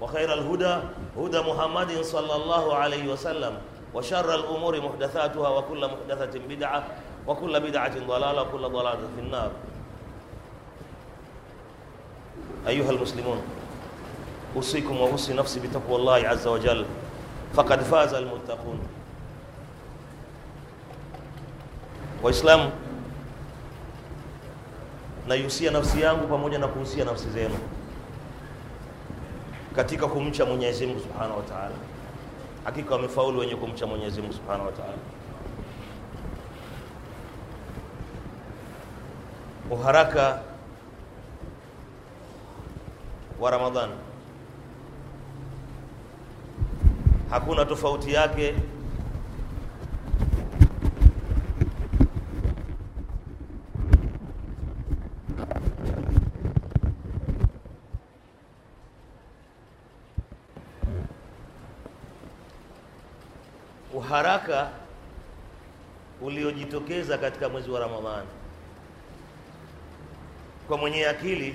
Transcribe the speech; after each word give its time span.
وخير 0.00 0.34
الهدى 0.34 0.76
هدى 1.16 1.40
محمد 1.40 2.02
صلى 2.02 2.36
الله 2.36 2.74
عليه 2.74 3.12
وسلم 3.12 3.58
وشر 3.94 4.34
الأمور 4.34 4.80
محدثاتها 4.80 5.48
وكل 5.48 5.90
محدثة 5.90 6.38
بدعة 6.48 6.84
وكل 7.26 7.60
بدعة 7.60 8.06
ضلالة 8.06 8.42
وكل 8.42 8.62
ضلالة 8.62 9.08
في 9.16 9.20
النار. 9.20 9.50
أيها 12.66 12.90
المسلمون 12.90 13.42
أوصيكم 14.56 15.00
وأوصي 15.00 15.32
نفسي 15.34 15.60
بتقوى 15.60 15.96
الله 15.96 16.28
عز 16.28 16.46
وجل 16.46 16.86
فقد 17.54 17.82
فاز 17.82 18.14
المتقون. 18.14 18.78
Waislamu, 22.22 22.70
naihusia 25.28 25.70
nafsi 25.70 26.00
yangu 26.00 26.26
pamoja 26.28 26.58
na 26.58 26.68
kuhusia 26.68 27.04
nafsi 27.04 27.28
katika 29.76 30.06
kumcha 30.06 30.44
Mwenyezi 30.46 30.86
Mungu 30.86 31.00
Subhanahu 31.00 31.36
wa 31.36 31.42
Ta'ala. 31.44 31.74
Hakika 32.64 32.94
wamefaulu 32.94 33.38
wenye 33.40 33.56
kumcha 33.56 33.86
Mwenyezi 33.86 34.20
Mungu 34.20 34.34
Subhanahu 34.34 34.66
wa 34.66 34.72
Ta'ala. 34.72 34.94
Uharaka 39.70 40.40
wa 43.40 43.50
Ramadhani 43.50 43.92
hakuna 47.30 47.64
tofauti 47.64 48.12
yake 48.12 48.54
uharaka 64.50 64.70
uliojitokeza 66.20 67.18
katika 67.18 67.48
mwezi 67.48 67.70
wa 67.70 67.80
Ramadhani. 67.80 68.28
Kwa 70.68 70.78
mwenye 70.78 71.06
akili 71.06 71.54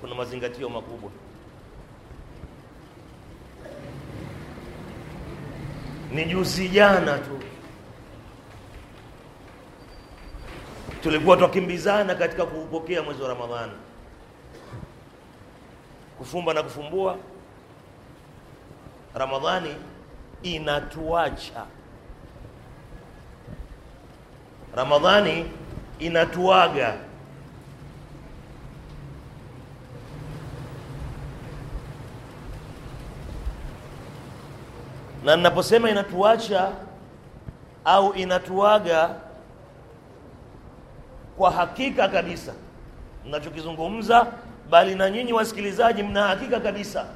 kuna 0.00 0.14
mazingatio 0.14 0.68
makubwa. 0.68 1.10
Ni 6.12 6.24
juzi 6.24 6.68
jana 6.68 7.18
tu 7.18 7.38
tulikuwa 11.02 11.36
twakimbizana 11.36 12.14
katika 12.14 12.46
kuupokea 12.46 13.02
mwezi 13.02 13.22
wa 13.22 13.28
Ramadhani, 13.28 13.72
kufumba 16.18 16.54
na 16.54 16.62
kufumbua. 16.62 17.16
Ramadhani 19.14 19.74
inatuacha, 20.42 21.66
Ramadhani 24.76 25.50
inatuaga. 25.98 26.94
Na 35.24 35.36
ninaposema 35.36 35.90
inatuacha 35.90 36.72
au 37.84 38.12
inatuaga, 38.14 39.14
kwa 41.36 41.50
hakika 41.50 42.08
kabisa 42.08 42.52
ninachokizungumza, 43.24 44.26
bali 44.70 44.94
na 44.94 45.10
nyinyi 45.10 45.32
wasikilizaji 45.32 46.02
mna 46.02 46.26
hakika 46.28 46.60
kabisa 46.60 47.06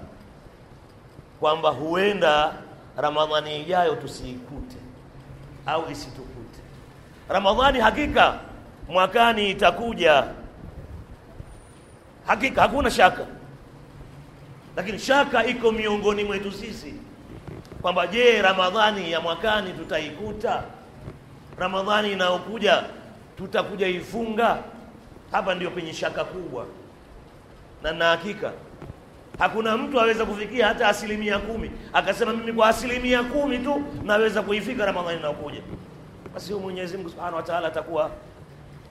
kwamba 1.40 1.70
huenda 1.70 2.52
Ramadhani 2.96 3.60
ijayo 3.60 3.96
tusiikute 3.96 4.76
au 5.66 5.90
isitukute. 5.90 6.35
Ramadhani 7.28 7.80
hakika 7.80 8.38
mwakani 8.88 9.50
itakuja, 9.50 10.24
hakika, 12.26 12.62
hakuna 12.62 12.90
shaka, 12.90 13.26
lakini 14.76 14.98
shaka 14.98 15.46
iko 15.46 15.72
miongoni 15.72 16.24
mwetu 16.24 16.52
sisi 16.52 16.94
kwamba 17.82 18.06
je, 18.06 18.42
Ramadhani 18.42 19.12
ya 19.12 19.20
mwakani 19.20 19.72
tutaikuta? 19.72 20.62
Ramadhani 21.58 22.12
inayokuja 22.12 22.82
tutakuja 23.36 23.88
ifunga? 23.88 24.58
Hapa 25.32 25.54
ndio 25.54 25.70
penye 25.70 25.92
shaka 25.94 26.24
kubwa, 26.24 26.66
na 27.82 27.92
na 27.92 28.04
hakika 28.04 28.52
hakuna 29.38 29.76
mtu 29.76 30.00
aweza 30.00 30.24
kufikia 30.26 30.66
hata 30.68 30.88
asilimia 30.88 31.38
kumi 31.38 31.70
akasema 31.92 32.32
mimi 32.32 32.52
kwa 32.52 32.68
asilimia 32.68 33.22
kumi 33.22 33.58
tu 33.58 33.82
naweza 34.04 34.42
kuifika 34.42 34.86
Ramadhani 34.86 35.18
inayokuja. 35.18 35.60
Basi 36.36 36.52
huyo 36.52 36.64
Mwenyezi 36.64 36.96
Mungu 36.96 37.08
Subhanahu 37.10 37.36
wa 37.36 37.42
Ta'ala 37.42 37.68
atakuwa 37.68 38.10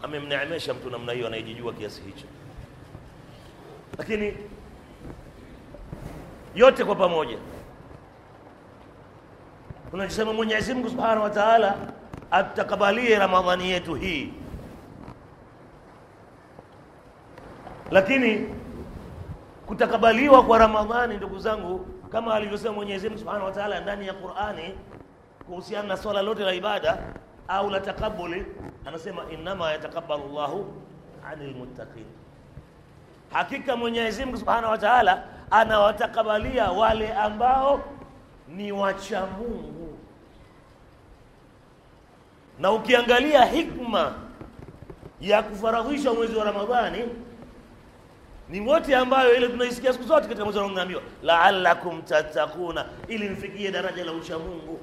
amemneemesha 0.03 0.73
mtu 0.73 0.89
namna 0.89 1.11
hiyo 1.11 1.27
anayejijua 1.27 1.73
kiasi 1.73 2.01
hicho. 2.01 2.25
Lakini 3.97 4.37
yote 6.55 6.85
kwa 6.85 6.95
pamoja 6.95 7.37
tunachosema 9.91 10.33
Mwenyezi 10.33 10.73
Mungu 10.73 10.89
Subhanahu 10.89 11.23
wa 11.23 11.29
Ta'ala 11.29 11.75
atakabalie 12.31 13.19
Ramadhani 13.19 13.69
yetu 13.71 13.95
hii, 13.95 14.33
lakini 17.91 18.55
kutakabaliwa 19.65 20.43
kwa 20.43 20.57
Ramadhani, 20.57 21.17
ndugu 21.17 21.39
zangu, 21.39 21.87
kama 22.11 22.33
alivyosema 22.33 22.73
Mwenyezi 22.73 23.07
Mungu 23.09 23.19
Subhanahu 23.19 23.45
wa 23.45 23.51
Ta'ala 23.51 23.79
ndani 23.79 24.07
ya 24.07 24.13
Qur'ani 24.13 24.75
kuhusiana 25.47 25.87
na 25.87 25.97
swala 25.97 26.21
lote 26.21 26.43
la 26.43 26.53
ibada 26.53 26.97
au 27.47 27.69
la 27.69 27.79
takabuli, 27.79 28.45
anasema 28.85 29.21
innama 29.31 29.71
yatakabalu 29.71 30.23
llahu 30.33 30.73
anil 31.31 31.55
muttaqin, 31.55 32.05
hakika 33.33 33.75
Mwenyezi 33.75 34.25
Mungu 34.25 34.37
Subhanahu 34.37 34.71
wa 34.71 34.77
Ta'ala 34.77 35.23
anawatakabalia 35.51 36.71
wale 36.71 37.13
ambao 37.13 37.83
ni 38.47 38.71
wacha 38.71 39.25
Mungu. 39.25 39.97
Na 42.59 42.71
ukiangalia 42.71 43.45
hikma 43.45 44.13
ya 45.21 45.43
kufaradhisha 45.43 46.13
mwezi 46.13 46.35
wa 46.35 46.43
Ramadhani 46.45 47.03
ni 48.49 48.59
wote 48.61 48.95
ambayo 48.95 49.35
ile 49.35 49.47
tunaisikia 49.47 49.93
siku 49.93 50.03
zote 50.05 50.21
katika 50.27 50.43
mwezi 50.45 50.59
unaambiwa 50.59 51.01
la'allakum 51.23 52.01
tattaquna, 52.01 52.85
ili 53.07 53.29
mfikie 53.29 53.71
daraja 53.71 54.05
la 54.05 54.11
ucha 54.11 54.39
Mungu. 54.39 54.79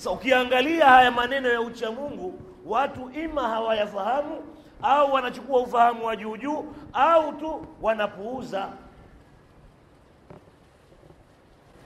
Sasa 0.00 0.10
ukiangalia 0.10 0.86
haya 0.86 1.10
maneno 1.10 1.48
ya 1.48 1.60
ucha 1.60 1.90
Mungu, 1.90 2.40
watu 2.66 3.10
ima 3.10 3.48
hawayafahamu 3.48 4.42
au 4.82 5.12
wanachukua 5.12 5.60
ufahamu 5.60 6.06
wa 6.06 6.16
juu 6.16 6.36
juu 6.36 6.64
au 6.92 7.32
tu 7.32 7.66
wanapuuza. 7.82 8.68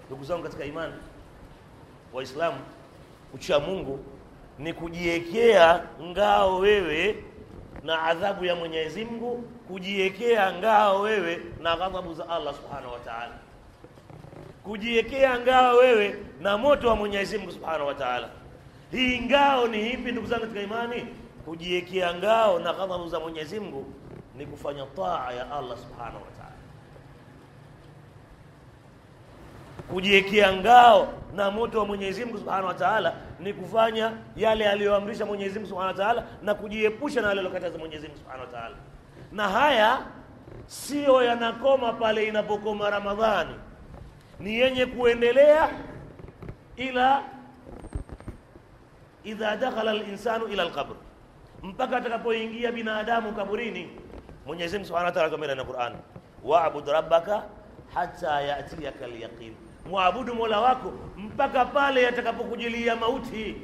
Ndugu 0.06 0.24
zangu 0.24 0.42
katika 0.42 0.64
imani, 0.64 0.94
Waislamu, 2.12 2.58
ucha 3.34 3.58
Mungu 3.60 4.04
ni 4.58 4.72
kujiwekea 4.72 5.84
ngao 6.02 6.56
wewe 6.58 7.24
na 7.82 8.02
adhabu 8.02 8.44
ya 8.44 8.56
Mwenyezi 8.56 9.04
Mungu, 9.04 9.44
kujiwekea 9.68 10.52
ngao 10.52 11.00
wewe 11.00 11.40
na 11.60 11.76
ghadhabu 11.76 12.14
za 12.14 12.28
Allah 12.28 12.54
Subhanahu 12.54 12.92
wa 12.92 12.98
Ta'ala. 13.00 13.43
Kujiwekea 14.64 15.38
ngao 15.40 15.76
wewe 15.76 16.16
na 16.40 16.58
moto 16.58 16.88
wa 16.88 16.96
Mwenyezi 16.96 17.38
Mungu 17.38 17.52
Subhanahu 17.52 17.86
wa 17.86 17.94
Ta'ala. 17.94 18.28
Hii 18.90 19.20
ngao 19.20 19.68
ni 19.68 19.90
ipi 19.90 20.12
ndugu 20.12 20.26
zangu 20.26 20.40
katika 20.42 20.60
imani? 20.62 21.06
Kujiwekea 21.44 22.14
ngao 22.14 22.58
na 22.58 22.72
ghadhabu 22.72 23.08
za 23.08 23.20
Mwenyezi 23.20 23.60
Mungu 23.60 23.86
ni 24.36 24.46
kufanya 24.46 24.86
taa 24.96 25.32
ya 25.32 25.52
Allah 25.52 25.78
Subhanahu 25.78 26.16
wa 26.24 26.30
Ta'ala. 26.38 26.54
Kujiwekea 29.90 30.52
ngao 30.52 31.12
na 31.34 31.50
moto 31.50 31.78
wa 31.78 31.86
Mwenyezi 31.86 32.24
Mungu 32.24 32.38
Subhanahu 32.38 32.66
wa 32.66 32.74
Ta'ala 32.74 33.14
ni 33.40 33.52
kufanya 33.52 34.12
yale 34.36 34.68
aliyoamrisha 34.68 35.26
Mwenyezi 35.26 35.54
Mungu 35.58 35.68
Subhanahu 35.68 35.98
wa 35.98 36.04
Ta'ala 36.04 36.24
na 36.42 36.54
kujiepusha 36.54 37.20
na 37.20 37.28
yale 37.28 37.40
aliyokataza 37.40 37.78
Mwenyezi 37.78 38.06
Mungu 38.06 38.18
Subhanahu 38.18 38.40
wa 38.46 38.52
Ta'ala. 38.60 38.76
Na 39.32 39.48
haya 39.48 39.98
sio 40.66 41.22
yanakoma 41.22 41.92
pale 41.92 42.26
inapokoma 42.26 42.90
Ramadhani, 42.90 43.54
ni 44.40 44.58
yenye 44.58 44.86
kuendelea 44.86 45.70
ila 46.76 47.22
idha 49.24 49.56
dakhala 49.56 49.90
al-insanu 49.90 50.46
ila 50.46 50.62
al-qabr, 50.62 50.94
mpaka 51.62 51.96
atakapoingia 51.96 52.72
binadamu 52.72 53.32
kaburini. 53.32 53.90
Mwenyezi 54.46 54.76
Mungu 54.76 54.86
Subhanahu 54.86 55.06
wa 55.06 55.12
Ta'ala 55.12 55.26
akamwambia 55.26 55.54
na 55.56 55.64
Qur'an, 55.64 55.92
wa'bud 56.44 56.88
rabbaka 56.88 57.42
hatta 57.94 58.40
ya'tiyaka 58.40 59.04
al-yaqin, 59.04 59.54
Mola 60.34 60.60
wako 60.60 60.92
mpaka 61.16 61.64
pale 61.64 62.02
yatakapokujilia 62.02 62.96
mauti. 62.96 63.56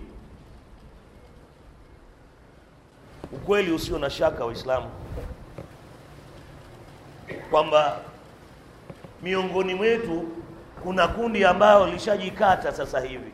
Ukweli 3.32 3.72
usio 3.72 3.98
na 3.98 4.10
shaka 4.10 4.44
Waislamu 4.44 4.90
kwamba 7.50 8.00
miongoni 9.22 9.74
mwetu 9.74 10.28
kuna 10.82 11.08
kundi 11.08 11.44
ambayo 11.44 11.86
lishajikata 11.86 12.72
sasa 12.72 13.00
hivi, 13.00 13.32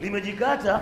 limejikata 0.00 0.80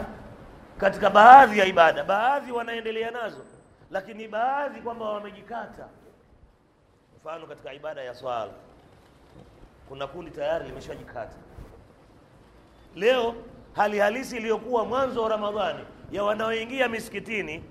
katika 0.79 1.11
baadhi 1.11 1.59
ya 1.59 1.65
ibada. 1.67 2.05
Baadhi 2.05 2.53
wanaendelea 2.53 3.11
nazo, 3.11 3.45
lakini 3.91 4.29
baadhi 4.29 4.81
kwamba 4.81 5.05
wamejikata. 5.11 5.89
Mfano, 7.21 7.47
katika 7.47 7.73
ibada 7.73 8.03
ya 8.03 8.15
swala 8.15 8.51
kuna 9.89 10.07
kundi 10.07 10.31
tayari 10.31 10.67
limeshajikata. 10.67 11.37
Leo 12.97 13.35
hali 13.73 13.99
halisi 13.99 14.37
iliyokuwa 14.37 14.85
mwanzo 14.85 15.23
wa 15.23 15.29
Ramadhani 15.29 15.85
ya 16.13 16.25
wanaoingia 16.25 16.89
misikitini 16.89 17.65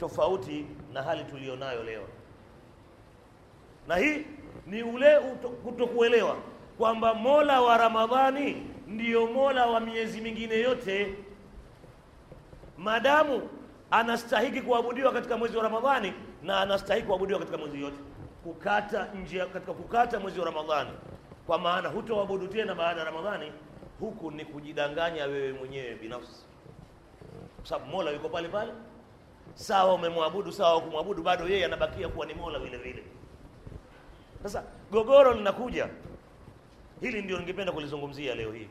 tofauti 0.00 0.66
na 0.92 1.02
hali 1.02 1.24
tuliyonayo 1.24 1.82
leo, 1.82 2.08
na 3.88 3.96
hii 3.96 4.26
ni 4.66 4.82
ule 4.82 5.18
kutokuelewa 5.64 6.36
kwamba 6.78 7.14
Mola 7.14 7.60
wa 7.60 7.76
Ramadhani 7.78 8.66
ndiyo 8.86 9.26
Mola 9.26 9.66
wa 9.66 9.80
miezi 9.80 10.20
mingine 10.20 10.54
yote. 10.60 11.14
Madamu 12.78 13.48
anastahiki 13.90 14.60
kuabudiwa 14.60 15.12
katika 15.12 15.36
mwezi 15.36 15.56
wa 15.56 15.62
Ramadhani 15.62 16.12
na 16.42 16.60
anastahiki 16.60 17.06
kuabudiwa 17.06 17.38
katika 17.38 17.58
mwezi 17.58 17.80
yote, 17.82 17.96
kukata 18.44 19.08
nje 19.14 19.38
katika 19.46 19.72
kukata 19.72 20.20
mwezi 20.20 20.38
wa 20.40 20.46
Ramadhani, 20.46 20.90
kwa 21.46 21.58
maana 21.58 21.88
hutoabudu 21.88 22.46
tena 22.48 22.74
baada 22.74 23.00
ya 23.00 23.06
Ramadhani, 23.06 23.52
huku 24.00 24.30
ni 24.30 24.44
kujidanganya 24.44 25.24
wewe 25.24 25.52
mwenyewe 25.52 25.94
binafsi, 25.94 26.44
kwa 27.56 27.66
sababu 27.66 27.90
Mola 27.90 28.10
yuko 28.10 28.28
pale 28.28 28.48
pale. 28.48 28.72
Sawa 29.54 29.94
umemwabudu 29.94 30.52
sawa 30.52 30.80
kumwabudu 30.80 31.22
bado 31.22 31.48
yeye 31.48 31.64
anabakia 31.64 32.08
kuwa 32.08 32.26
ni 32.26 32.34
mola 32.34 32.58
vile 32.58 32.76
vile 32.78 33.02
sasa 34.42 34.62
gogoro 34.90 35.32
linakuja. 35.34 35.88
Hili 37.00 37.22
ndio 37.22 37.38
ningependa 37.38 37.72
kulizungumzia 37.72 38.34
leo 38.34 38.52
hii. 38.52 38.68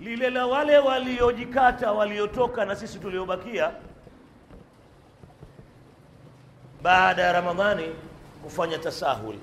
Lile 0.00 0.30
la 0.30 0.46
wale 0.46 0.78
waliojikata 0.78 1.92
waliotoka 1.92 2.64
na 2.64 2.76
sisi 2.76 2.98
tuliobakia 2.98 3.72
baada 6.82 7.22
ya 7.22 7.32
ramadhani 7.32 7.88
kufanya 8.42 8.78
tasahuli 8.78 9.40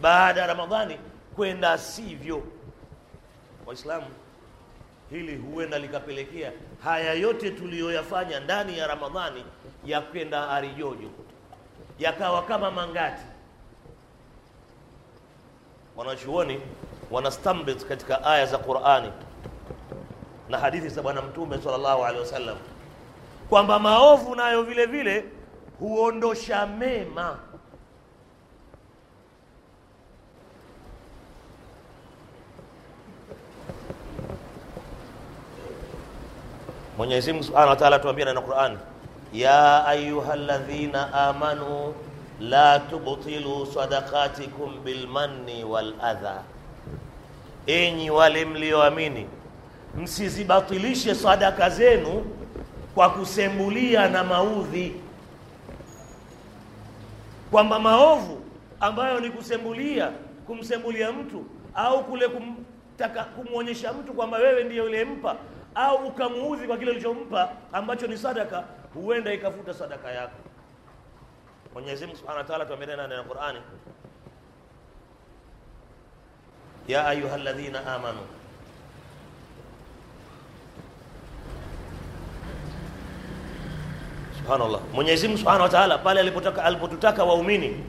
baada 0.00 0.40
ya 0.40 0.46
ramadhani 0.46 0.98
kwenda 1.36 1.78
sivyo. 1.78 2.42
Waislamu 3.66 4.06
hili 5.10 5.36
huenda 5.36 5.78
likapelekea 5.78 6.52
haya 6.84 7.12
yote 7.14 7.50
tuliyoyafanya 7.50 8.40
ndani 8.40 8.78
ya 8.78 8.86
Ramadhani 8.86 9.44
ya 9.84 10.00
kwenda 10.00 10.48
arijojo, 10.50 11.10
yakawa 11.98 12.42
kama 12.42 12.70
mangati. 12.70 13.22
Wanachuoni 15.96 16.60
wanastambit 17.10 17.84
katika 17.84 18.24
aya 18.24 18.46
za 18.46 18.58
Qur'ani 18.58 19.12
na 20.48 20.58
hadithi 20.58 20.88
za 20.88 21.02
Bwana 21.02 21.22
Mtume 21.22 21.58
sallallahu 21.62 22.04
alaihi 22.04 22.20
wasallam 22.20 22.56
kwamba 23.48 23.78
maovu 23.78 24.34
nayo 24.34 24.62
vile 24.62 24.86
vile 24.86 25.24
huondosha 25.78 26.66
mema. 26.66 27.38
Mwenyezi 36.98 37.32
Mungu 37.32 37.54
wa 37.54 37.76
Ta'ala 37.76 37.98
tuambia 37.98 38.32
na 38.34 38.40
Qur'an, 38.40 38.78
ya 39.32 39.84
أيها 39.90 40.34
الذين 40.34 40.92
la 42.40 42.78
tubtilu 42.90 43.66
تبطلوا 43.66 44.84
bilmanni 44.84 44.84
بالمن 44.84 45.64
والأذى. 45.64 46.38
enyi 47.66 48.10
wale 48.10 48.44
mlioamini 48.44 49.26
msizibatilishe 49.96 51.14
sadaka 51.14 51.70
zenu 51.70 52.24
kwa 52.94 53.10
kusembulia 53.10 54.08
na 54.08 54.24
maudhi, 54.24 54.94
kwamba 57.50 57.78
maovu 57.78 58.40
ambayo 58.80 59.20
ni 59.20 59.30
kusembulia, 59.30 60.10
kumsembulia 60.46 61.12
mtu 61.12 61.44
au 61.74 62.04
kule 62.04 62.28
kumtaka 62.28 63.24
kumwonyesha 63.24 63.92
mtu 63.92 64.12
kwamba 64.12 64.38
wewe 64.38 64.64
ndiyo 64.64 64.84
ulimpa 64.84 65.36
au 65.74 65.96
ukamuudhi 66.06 66.66
kwa 66.66 66.76
kile 66.76 66.90
ulichompa 66.90 67.48
ambacho 67.72 68.06
ni 68.06 68.16
sadaka, 68.18 68.64
huenda 68.94 69.32
ikafuta 69.32 69.74
sadaka 69.74 70.10
yako. 70.10 70.36
Mwenyezi 71.74 72.06
Mungu 72.06 72.18
Subhanahu 72.18 72.38
wa 72.38 72.44
Ta'ala 72.48 72.66
tuambia 72.66 72.96
na 72.96 73.22
Qur'ani, 73.22 73.58
ya 76.88 77.06
ayyuhalladhina 77.06 77.94
amanu. 77.94 78.20
Subhanallah, 84.38 84.80
Mwenyezi 84.92 85.28
Mungu 85.28 85.38
Subhanahu 85.38 85.62
wa 85.62 85.68
Ta'ala 85.68 85.98
pale 85.98 86.20
alipotaka 86.20 86.64
alipotutaka 86.64 87.24
waumini 87.24 87.84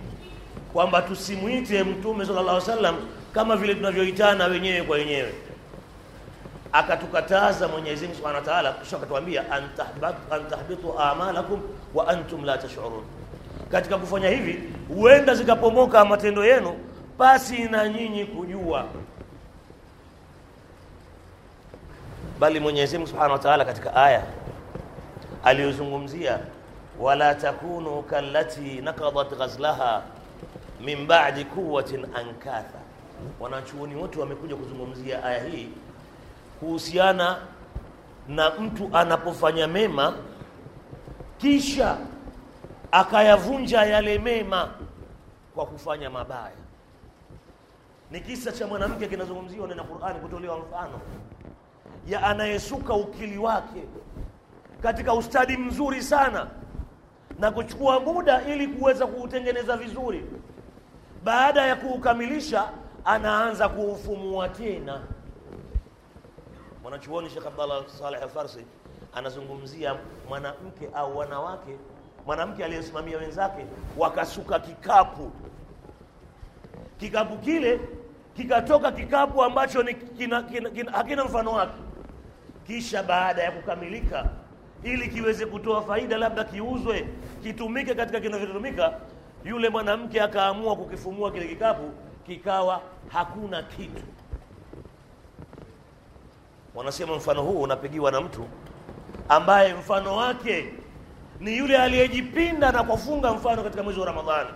kwamba 0.73 1.01
tusimwite 1.01 1.83
Mtume 1.83 2.25
sallallahu 2.25 2.49
alaihi 2.57 2.69
wasallam 2.71 2.95
kama 3.33 3.55
vile 3.55 3.75
tunavyoitana 3.75 4.45
wenyewe 4.45 4.81
kwa 4.83 4.97
wenyewe 4.97 5.33
akatukataza 6.71 7.67
Mwenyezi 7.67 8.05
Mungu 8.05 8.15
Subhanahu 8.17 8.39
wa 8.45 8.45
Ta'ala, 8.53 8.73
kisha 8.73 8.97
akatuambia 8.97 9.43
antahbitu 10.31 10.99
amalakum 10.99 11.61
wa 11.93 12.07
antum 12.07 12.45
la 12.45 12.57
tash'urun. 12.57 13.03
Katika 13.71 13.97
kufanya 13.97 14.29
hivi 14.29 14.63
huenda 14.95 15.35
zikapomoka 15.35 16.05
matendo 16.05 16.45
yenu 16.45 16.73
pasi 17.17 17.63
na 17.63 17.89
nyinyi 17.89 18.25
kujua. 18.25 18.85
Bali 22.39 22.59
Mwenyezi 22.59 22.97
Mungu 22.97 23.07
Subhanahu 23.09 23.33
wa 23.33 23.39
Ta'ala 23.39 23.65
katika 23.65 23.95
aya 23.95 24.23
aliyozungumzia 25.43 26.39
wala 26.99 27.35
takunu 27.35 28.01
kallati 28.03 28.81
naqadat 28.81 29.37
ghazlaha 29.37 30.01
min 30.81 31.07
ba'di 31.07 31.45
quwwatin 31.45 32.05
ankatha. 32.15 32.79
Wanachuoni 33.39 33.95
wote 33.95 34.19
wamekuja 34.19 34.55
kuzungumzia 34.55 35.23
aya 35.23 35.43
hii 35.43 35.69
kuhusiana 36.59 37.37
na 38.27 38.49
mtu 38.59 38.89
anapofanya 38.93 39.67
mema 39.67 40.13
kisha 41.37 41.97
akayavunja 42.91 43.83
yale 43.83 44.19
mema 44.19 44.69
kwa 45.55 45.65
kufanya 45.65 46.09
mabaya. 46.09 46.55
Ni 48.11 48.19
kisa 48.21 48.51
cha 48.51 48.67
mwanamke 48.67 49.07
kinazungumziwa 49.07 49.67
na 49.67 49.83
Qur'ani, 49.83 50.19
kutolewa 50.19 50.57
mfano 50.59 50.99
ya 52.07 52.23
anayesuka 52.23 52.93
ukili 52.93 53.37
wake 53.37 53.83
katika 54.81 55.13
ustadi 55.13 55.57
mzuri 55.57 56.01
sana 56.03 56.47
na 57.39 57.51
kuchukua 57.51 57.99
muda 57.99 58.41
ili 58.47 58.67
kuweza 58.67 59.07
kuutengeneza 59.07 59.77
vizuri. 59.77 60.25
Baada 61.23 61.61
ya 61.61 61.75
kuukamilisha, 61.75 62.69
anaanza 63.05 63.69
kuufumua 63.69 64.49
tena 64.49 65.01
mwanachuoni 66.89 67.29
Sheikh 67.29 67.45
Abdallah 67.47 67.87
Saleh 67.87 68.27
Farsi 68.33 68.65
anazungumzia 69.13 69.95
mwanamke 70.29 70.89
au 70.93 71.17
wanawake 71.17 71.77
mwanamke 72.25 72.65
aliyesimamia 72.65 73.17
wenzake 73.17 73.65
wakasuka 73.97 74.59
kikapu. 74.59 75.31
Kikapu 76.97 77.37
kile 77.37 77.79
kikatoka 78.35 78.91
kikapu 78.91 79.43
ambacho 79.43 79.83
ni 79.83 79.93
kina, 79.93 80.43
kina, 80.43 80.69
kina, 80.69 80.91
hakina 80.91 81.25
mfano 81.25 81.51
wake. 81.51 81.77
Kisha 82.67 83.03
baada 83.03 83.43
ya 83.43 83.51
kukamilika 83.51 84.29
ili 84.83 85.07
kiweze 85.07 85.45
kutoa 85.45 85.81
faida 85.81 86.17
labda 86.17 86.43
kiuzwe 86.43 87.07
kitumike 87.43 87.95
katika 87.95 88.19
kinavyotumika 88.19 88.93
yule 89.45 89.69
mwanamke 89.69 90.21
akaamua 90.21 90.75
kukifumua 90.75 91.31
kile 91.31 91.47
kikapu 91.47 91.91
kikawa 92.25 92.81
hakuna 93.07 93.63
kitu 93.63 94.03
wanasema 96.79 97.15
mfano 97.15 97.41
huu 97.43 97.61
unapigiwa 97.61 98.11
na 98.11 98.21
mtu 98.21 98.45
ambaye 99.29 99.73
mfano 99.73 100.15
wake 100.15 100.73
ni 101.39 101.57
yule 101.57 101.77
aliyejipinda 101.77 102.71
na 102.71 102.83
kufunga 102.83 103.33
mfano 103.33 103.63
katika 103.63 103.83
mwezi 103.83 103.99
wa 103.99 104.05
ramadhani. 104.05 104.49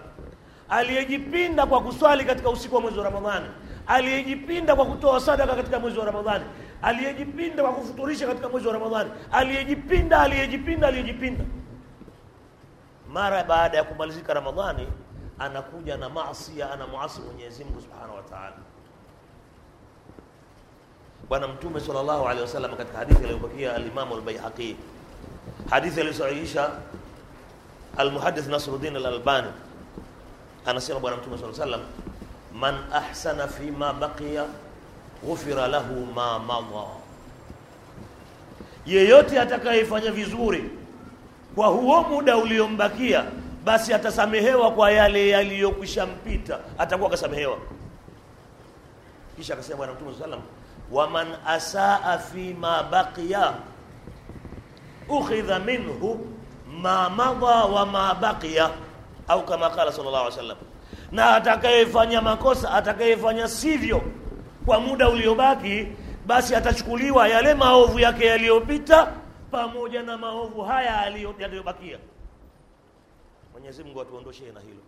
Aliyejipinda 0.70 1.66
kwa 1.66 1.82
kuswali 1.82 2.26
katika 2.26 2.50
usiku 2.50 2.76
wa 2.76 2.82
mwezi 2.82 3.00
wa 3.00 3.06
ramadhani. 3.06 3.46
Aliyejipinda 3.88 4.76
kwa 4.76 4.86
kutoa 4.86 5.20
sadaka 5.20 5.56
katika 5.56 5.80
mwezi 5.80 6.00
wa 6.00 6.06
ramadhani. 6.06 6.46
Aliyejipinda 6.82 7.64
kwa 7.64 7.74
kufuturisha 7.74 8.28
katika 8.28 8.50
mwezi 8.50 8.68
wa 8.68 8.74
ramadhani. 8.74 9.12
Aliyejipinda 9.32 10.22
aliyejipinda 10.22 10.88
aliyejipinda. 10.88 11.44
Mara 13.10 13.44
baada 13.44 13.78
ya 13.78 13.84
kumalizika 13.84 14.34
ramadhani 14.34 14.88
anakuja 15.40 15.98
na 15.98 16.10
masia 16.10 16.68
mwenyezi 17.22 17.64
mungu 17.64 17.82
subhanahu 17.82 18.16
wa 18.16 18.24
taala 18.24 18.56
bwana 21.30 21.48
mtume 21.48 21.80
sallallahu 21.80 22.24
alaihi 22.26 22.42
wasallam 22.42 22.76
katika 22.76 22.98
hadithi 22.98 23.24
aliyopakia 23.24 23.76
alimamu 23.76 24.16
albaihaqi. 24.16 24.76
Hadithi 25.70 26.00
aliyosahihisha 26.00 26.70
almuhadith 27.98 28.48
nasruddin 28.48 28.96
alalbani. 28.96 29.48
Anasema 30.66 31.00
bwana 31.00 31.18
mtume 31.18 31.38
sallallahu 31.38 31.64
alaihi 31.64 31.82
wasallam, 31.82 32.60
man 32.60 32.76
ahsana 32.94 33.48
fi 33.48 33.72
ma 33.72 33.94
baqiya 33.94 34.46
ghufira 35.26 35.68
lahu 35.68 36.06
ma 36.16 36.40
madha. 36.40 36.86
Yeyote 38.86 39.40
atakayefanya 39.40 40.12
vizuri 40.12 40.70
kwa 41.56 41.68
huo 41.68 42.04
muda 42.04 42.38
uliombakia 42.38 43.26
basi 43.64 43.94
atasamehewa 43.94 44.72
kwa 44.72 44.92
yale 44.92 45.30
yaliyokwisha 45.30 46.06
mpita. 46.06 46.60
Atakuwa 46.78 47.08
akasamehewa 47.10 47.58
kisha 49.38 49.54
akasema 49.54 49.78
bwana 49.78 49.94
mtume 49.94 50.14
saa 50.14 50.20
sallam 50.20 50.42
waman 50.92 51.28
asaa 51.46 52.18
fi 52.18 52.54
ma 52.54 52.84
baqiya 52.84 53.54
ukhidha 55.10 55.60
minhu 55.60 56.28
ma 56.82 57.10
madha 57.10 57.66
wa 57.66 57.86
ma 57.86 58.14
baqiya 58.14 58.72
au 59.28 59.46
kama 59.46 59.70
qala 59.70 59.92
sallallahu 59.92 60.26
alaihi 60.26 60.38
wasallam. 60.38 60.58
Na 61.12 61.36
atakayefanya 61.36 62.22
makosa 62.22 62.72
atakayefanya 62.72 63.48
sivyo 63.48 64.02
kwa 64.66 64.80
muda 64.80 65.10
uliobaki 65.10 65.88
basi 66.26 66.56
atachukuliwa 66.56 67.28
yale 67.28 67.54
maovu 67.54 68.00
yake 68.00 68.26
yaliyopita 68.26 69.12
pamoja 69.52 70.04
na 70.04 70.18
maovu 70.18 70.62
haya 70.62 71.06
yaliyobakia. 71.40 71.98
Mwenyezi 73.54 73.84
mungu 73.84 74.02
atuondoshee 74.02 74.52
na 74.52 74.60
hilo. 74.60 74.82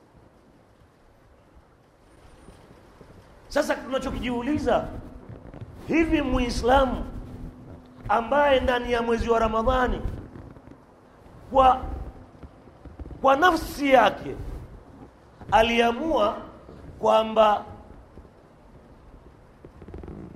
Sasa 3.48 3.76
tunachokijiuliza 3.76 4.88
hivi 5.88 6.22
muislamu 6.22 7.06
ambaye 8.10 8.60
ndani 8.60 8.92
ya 8.92 9.02
mwezi 9.02 9.30
wa 9.30 9.40
ramadhani 9.40 10.02
kwa 11.52 11.82
kwa 13.22 13.36
nafsi 13.36 13.90
yake 13.92 14.36
aliamua 15.52 16.38
kwamba 17.00 17.66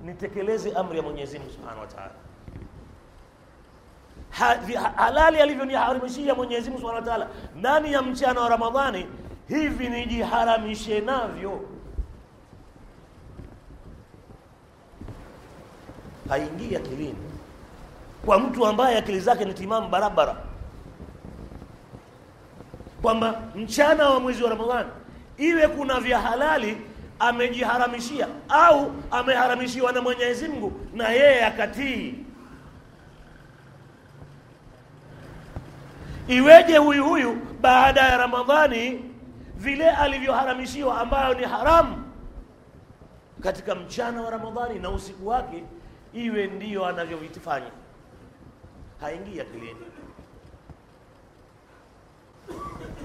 nitekeleze 0.04 0.72
amri 0.72 0.96
ya 0.96 1.02
Mwenyezi 1.02 1.38
Mungu 1.38 1.50
Subhanahu 1.52 1.80
wa 1.80 1.86
Ta'ala. 1.86 2.10
Ha, 4.30 4.92
halali 4.96 5.40
alivyoniharamishia 5.40 6.34
Mwenyezi 6.34 6.70
Mungu 6.70 6.80
Subhanahu 6.80 7.06
wa 7.08 7.12
Ta'ala 7.12 7.28
ndani 7.56 7.92
ya 7.92 8.02
mchana 8.02 8.40
wa 8.40 8.48
Ramadhani, 8.48 9.06
hivi 9.48 9.88
nijiharamishe 9.88 11.00
navyo. 11.00 11.60
Haingii 16.30 16.76
akilini 16.76 17.16
kwa 18.24 18.38
mtu 18.38 18.66
ambaye 18.66 18.98
akili 18.98 19.20
zake 19.20 19.44
ni 19.44 19.54
timamu 19.54 19.88
barabara 19.88 20.36
kwamba 23.02 23.40
mchana 23.54 24.08
wa 24.10 24.20
mwezi 24.20 24.42
wa 24.42 24.50
Ramadhani 24.50 24.88
iwe 25.38 25.68
kuna 25.68 26.00
vya 26.00 26.20
halali 26.20 26.76
amejiharamishia 27.18 28.28
au 28.48 28.92
ameharamishiwa 29.10 29.92
na 29.92 30.00
Mwenyezi 30.02 30.48
Mungu 30.48 30.72
na 30.94 31.08
yeye 31.08 31.44
akatii. 31.46 32.14
Iweje 36.28 36.76
huyu 36.76 37.04
huyu 37.04 37.36
baada 37.60 38.00
ya 38.00 38.16
Ramadhani 38.16 39.04
vile 39.56 39.90
alivyoharamishiwa 39.90 41.00
ambayo 41.00 41.34
ni 41.34 41.44
haramu 41.44 42.04
katika 43.42 43.74
mchana 43.74 44.22
wa 44.22 44.30
Ramadhani 44.30 44.78
na 44.78 44.90
usiku 44.90 45.28
wake 45.28 45.64
iwe 46.12 46.46
ndiyo 46.46 46.86
anavyovifanya? 46.86 47.70
Haingii 49.00 49.40
akilini 49.40 49.76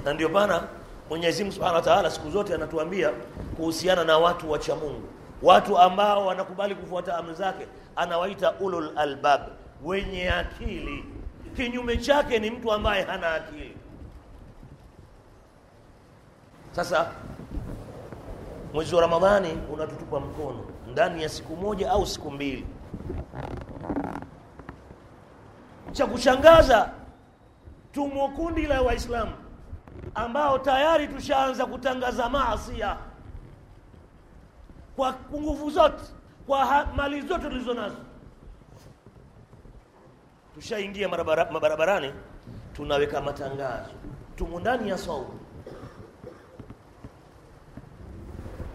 na 0.05 0.13
ndio 0.13 0.29
maana 0.29 0.63
Mwenyezi 1.09 1.43
Mungu 1.43 1.53
Subhanahu 1.55 1.75
wa 1.75 1.81
Ta'ala 1.81 2.11
siku 2.11 2.29
zote 2.31 2.53
anatuambia 2.55 3.11
kuhusiana 3.57 4.03
na 4.03 4.17
watu 4.17 4.51
wa 4.51 4.59
Mungu, 4.59 5.07
watu 5.41 5.77
ambao 5.77 6.25
wanakubali 6.25 6.75
kufuata 6.75 7.17
amri 7.17 7.35
zake, 7.35 7.67
anawaita 7.95 8.51
ulul 8.53 8.91
albab, 8.97 9.41
wenye 9.83 10.29
akili. 10.31 11.05
Kinyume 11.55 11.97
chake 11.97 12.39
ni 12.39 12.51
mtu 12.51 12.71
ambaye 12.71 13.03
hana 13.03 13.33
akili. 13.33 13.77
Sasa 16.71 17.11
mwezi 18.73 18.95
wa 18.95 19.01
Ramadhani 19.01 19.57
unatutupa 19.73 20.19
mkono 20.19 20.65
ndani 20.91 21.23
ya 21.23 21.29
siku 21.29 21.55
moja 21.55 21.91
au 21.91 22.05
siku 22.07 22.31
mbili. 22.31 22.65
Cha 25.91 26.05
kushangaza, 26.07 26.89
tumo 27.91 28.27
kundi 28.29 28.67
la 28.67 28.81
Waislamu 28.81 29.31
ambao 30.15 30.59
tayari 30.59 31.07
tushaanza 31.07 31.65
kutangaza 31.65 32.29
maasia 32.29 32.97
kwa 34.95 35.15
nguvu 35.35 35.69
zote, 35.69 36.03
kwa 36.47 36.85
mali 36.95 37.21
zote 37.21 37.49
tulizo 37.49 37.73
nazo, 37.73 37.95
tushaingia 40.55 41.09
mabarabarani, 41.51 42.13
tunaweka 42.73 43.21
matangazo. 43.21 43.89
Tumo 44.35 44.59
ndani 44.59 44.89
ya 44.89 44.97
saumu, 44.97 45.39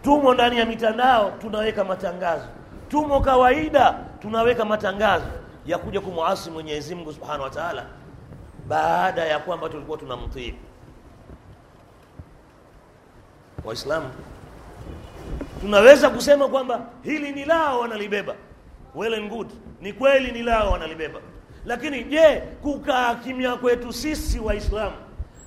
tumo 0.01 0.33
ndani 0.33 0.57
ya 0.59 0.65
mitandao, 0.65 1.31
tunaweka 1.31 1.83
matangazo, 1.83 2.45
tumo 2.89 3.19
kawaida, 3.21 3.99
tunaweka 4.21 4.65
matangazo 4.65 5.25
ya 5.65 5.77
kuja 5.77 6.01
kumwasi 6.01 6.49
Mwenyezi 6.51 6.95
Mungu 6.95 7.13
Subhanahu 7.13 7.43
wa 7.43 7.49
Ta'ala, 7.49 7.85
baada 8.67 9.25
ya 9.25 9.39
kwamba 9.39 9.69
tulikuwa 9.69 9.97
tunamtii. 9.97 10.53
Waislamu 13.63 14.09
tunaweza 15.61 16.09
kusema 16.09 16.47
kwamba 16.47 16.85
hili 17.03 17.31
ni 17.31 17.45
lao 17.45 17.79
wanalibeba, 17.79 18.35
well 18.95 19.13
and 19.13 19.29
good, 19.29 19.47
ni 19.81 19.93
kweli 19.93 20.31
ni 20.31 20.43
lao 20.43 20.71
wanalibeba, 20.71 21.19
lakini 21.65 22.03
je, 22.03 22.41
kukaa 22.61 23.15
kimya 23.15 23.55
kwetu 23.55 23.93
sisi 23.93 24.39
Waislamu 24.39 24.95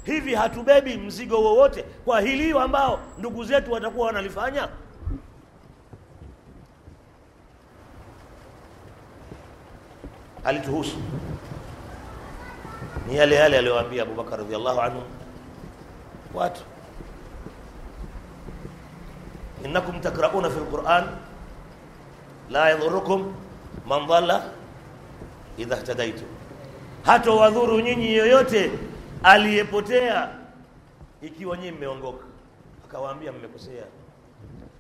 hivi 0.05 0.35
hatubebi 0.35 0.97
mzigo 0.97 1.43
wowote 1.43 1.83
kwa 2.05 2.21
hili 2.21 2.59
ambao 2.59 3.01
ndugu 3.19 3.45
zetu 3.45 3.73
watakuwa 3.73 4.07
wanalifanya? 4.07 4.69
Alituhusu. 10.45 10.97
Ni 13.09 13.17
yale 13.17 13.35
yale 13.37 13.59
aliyowaambia 13.59 14.03
Abubakar 14.03 14.39
radhiallahu 14.39 14.81
anhu. 14.81 15.03
Watu. 16.35 16.63
Innakum 19.65 20.01
takrauna 20.01 20.51
fi 20.51 20.61
lquran 20.61 21.05
la 22.51 22.69
yadhurukum 22.71 23.33
man 23.89 24.07
dhalla 24.07 24.43
idha 25.59 25.77
htadaitum, 25.77 26.27
hata 27.05 27.31
wadhuru 27.31 27.81
nyinyi 27.81 28.15
yoyote 28.15 28.71
aliyepotea 29.23 30.29
ikiwa 31.23 31.57
nyinyi 31.57 31.73
mmeongoka. 31.73 32.25
Akawaambia 32.89 33.33
mmekosea, 33.33 33.85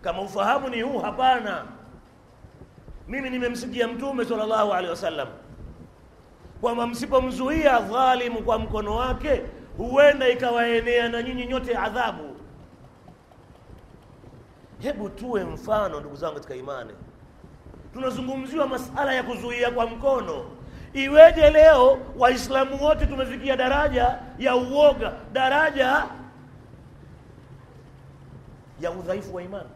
kama 0.02 0.23
ufahamu 0.23 0.68
ni 0.68 0.83
huu, 0.83 0.99
hapana. 0.99 1.64
Mimi 3.09 3.30
nimemsikia 3.30 3.88
Mtume 3.88 4.25
sallallahu 4.25 4.73
alaihi 4.73 4.90
wasallam 4.90 5.28
kwamba 6.64 6.87
msipomzuia 6.87 7.78
dhalimu 7.80 8.42
kwa 8.42 8.59
mkono 8.59 8.97
wake, 8.97 9.42
huenda 9.76 10.28
ikawaenea 10.28 11.09
na 11.09 11.23
nyinyi 11.23 11.47
nyote 11.47 11.76
adhabu. 11.78 12.37
Hebu 14.78 15.09
tuwe 15.09 15.44
mfano 15.44 16.00
ndugu 16.00 16.16
zangu 16.16 16.35
katika 16.35 16.54
imani. 16.54 16.90
Tunazungumziwa 17.92 18.66
masala 18.66 19.14
ya 19.14 19.23
kuzuia 19.23 19.71
kwa 19.71 19.87
mkono. 19.87 20.44
Iweje 20.92 21.50
leo 21.50 21.99
waislamu 22.18 22.85
wote 22.85 23.06
tumefikia 23.06 23.56
daraja 23.56 24.18
ya 24.38 24.56
uoga 24.56 25.12
daraja 25.33 26.04
ya 28.80 28.90
udhaifu 28.90 29.35
wa 29.35 29.42
imani? 29.42 29.68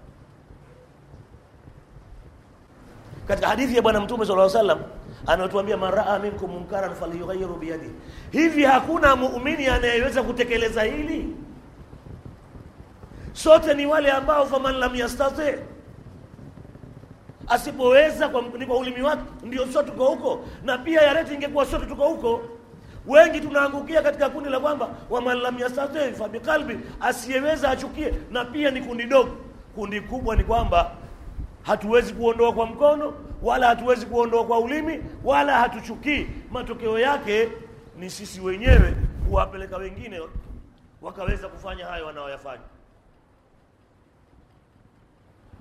Katika 3.27 3.49
hadithi 3.49 3.77
ya 3.77 3.83
bwana 3.83 4.01
mtume 4.01 4.27
sallallahu 4.27 4.51
alaihi 4.59 4.69
wasallam 4.69 4.98
ametuambia 5.27 5.77
maraa 5.77 6.19
minkum 6.19 6.51
munkaran 6.51 6.95
falyughayyiru 6.95 7.55
biyadihi. 7.57 7.93
Hivi 8.31 8.65
hakuna 8.65 9.17
muumini 9.17 9.67
anayeweza 9.67 10.23
kutekeleza 10.23 10.83
hili? 10.83 11.37
Sote 13.33 13.75
ni 13.75 13.87
wale 13.87 14.11
ambao 14.11 14.47
faman 14.47 14.75
lam 14.77 14.95
yastati 14.97 15.59
asipoweza 17.49 18.29
kwa, 18.29 18.43
ni 18.59 18.67
kwa 18.67 18.77
ulimi 18.79 19.03
wake 19.03 19.23
ndio 19.43 19.67
sote 19.67 19.91
tuko 19.91 20.05
huko. 20.07 20.45
Na 20.65 20.79
pia 20.79 21.03
yareti 21.03 21.35
ingekuwa 21.35 21.67
sote 21.67 21.87
tuko 21.87 22.09
huko. 22.09 22.41
Wengi 23.07 23.41
tunaangukia 23.41 24.03
katika 24.03 24.29
kundi 24.31 24.51
la 24.51 24.61
kwamba 24.61 24.89
waman 25.11 25.39
lam 25.39 25.59
yastati 25.59 25.99
fa 25.99 26.29
biqalbi 26.29 26.79
asiyeweza 27.01 27.71
achukie. 27.71 28.15
Na 28.31 28.45
pia 28.45 28.71
ni 28.71 28.81
kundi 28.83 29.05
dogo. 29.05 29.31
Kundi 29.75 30.01
kubwa 30.01 30.37
ni 30.37 30.45
kwamba 30.45 30.91
hatuwezi 31.63 32.13
kuondoa 32.15 32.53
kwa 32.53 32.67
mkono 32.67 33.15
wala 33.43 33.67
hatuwezi 33.67 34.07
kuondoa 34.07 34.45
kwa 34.47 34.59
ulimi 34.59 35.05
wala 35.25 35.59
hatuchukii. 35.59 36.27
Matokeo 36.51 36.99
yake 36.99 37.49
ni 37.97 38.11
sisi 38.11 38.41
wenyewe 38.41 38.97
kuwapeleka 39.29 39.77
wengine 39.77 40.21
wakaweza 41.03 41.49
kufanya 41.49 41.87
hayo 41.87 42.07
wanaoyafanya. 42.07 42.63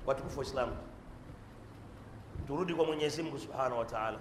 Watukufu 0.06 0.40
waislamu 0.40 0.78
turudi 2.48 2.74
kwa 2.74 2.86
mwenyezi 2.86 3.24
mungu 3.24 3.40
subhanahu 3.40 3.80
wa 3.80 3.86
taala. 3.86 4.18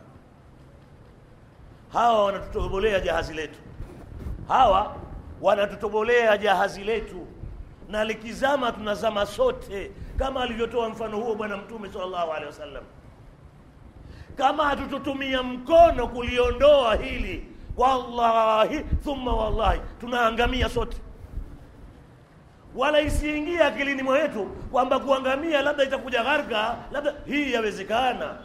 Hawa 1.92 2.24
wanatutobolea 2.24 3.00
jahazi 3.00 3.34
letu. 3.34 3.58
Hawa 4.48 4.96
wanatutobolea 5.40 6.38
jahazi 6.38 6.84
letu. 6.84 7.26
Na 7.88 8.04
likizama 8.04 8.72
tunazama 8.72 9.26
sote 9.26 9.90
kama 10.18 10.40
alivyotoa 10.42 10.88
mfano 10.88 11.16
huo 11.20 11.34
bwana 11.34 11.56
mtume 11.56 11.88
sallallahu 11.92 12.30
alaihi 12.30 12.46
wasallam 12.46 12.84
kama 14.36 14.64
hatutotumia 14.64 15.42
mkono 15.42 16.08
kuliondoa 16.08 16.94
hili 16.94 17.46
wallahi 17.76 18.80
thumma 19.04 19.36
wallahi 19.36 19.80
tunaangamia 20.00 20.68
sote. 20.68 20.96
Wala 22.74 23.00
isiingie 23.00 23.64
akilini 23.64 24.02
mwetu 24.02 24.44
kwamba 24.46 24.98
kuangamia 24.98 25.62
labda 25.62 25.84
itakuja 25.84 26.22
gharka 26.22 26.76
labda 26.92 27.14
hii 27.26 27.52
yawezekana. 27.52 28.38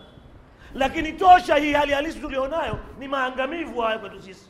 Lakini 0.74 1.14
tosha 1.14 1.56
hii 1.56 1.74
hali 1.74 1.94
halisi 1.94 2.20
tulionayo 2.20 2.80
ni 3.00 3.08
maangamivu 3.08 3.82
haya 3.82 4.00
kwetu 4.00 4.22
sisi. 4.22 4.46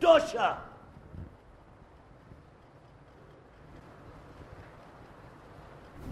Tosha. 0.00 0.56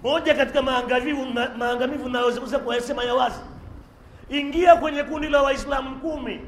Moja 0.03 0.35
katika 0.35 0.63
maangamivu 0.63 1.27
maangamivu 1.59 2.09
naweza 2.09 2.41
kusema 2.41 3.05
ya 3.05 3.15
wazi 3.15 3.41
ingia 4.31 4.77
kwenye 4.77 5.03
kundi 5.03 5.29
la 5.29 5.43
waislamu 5.43 6.01
kumi. 6.01 6.41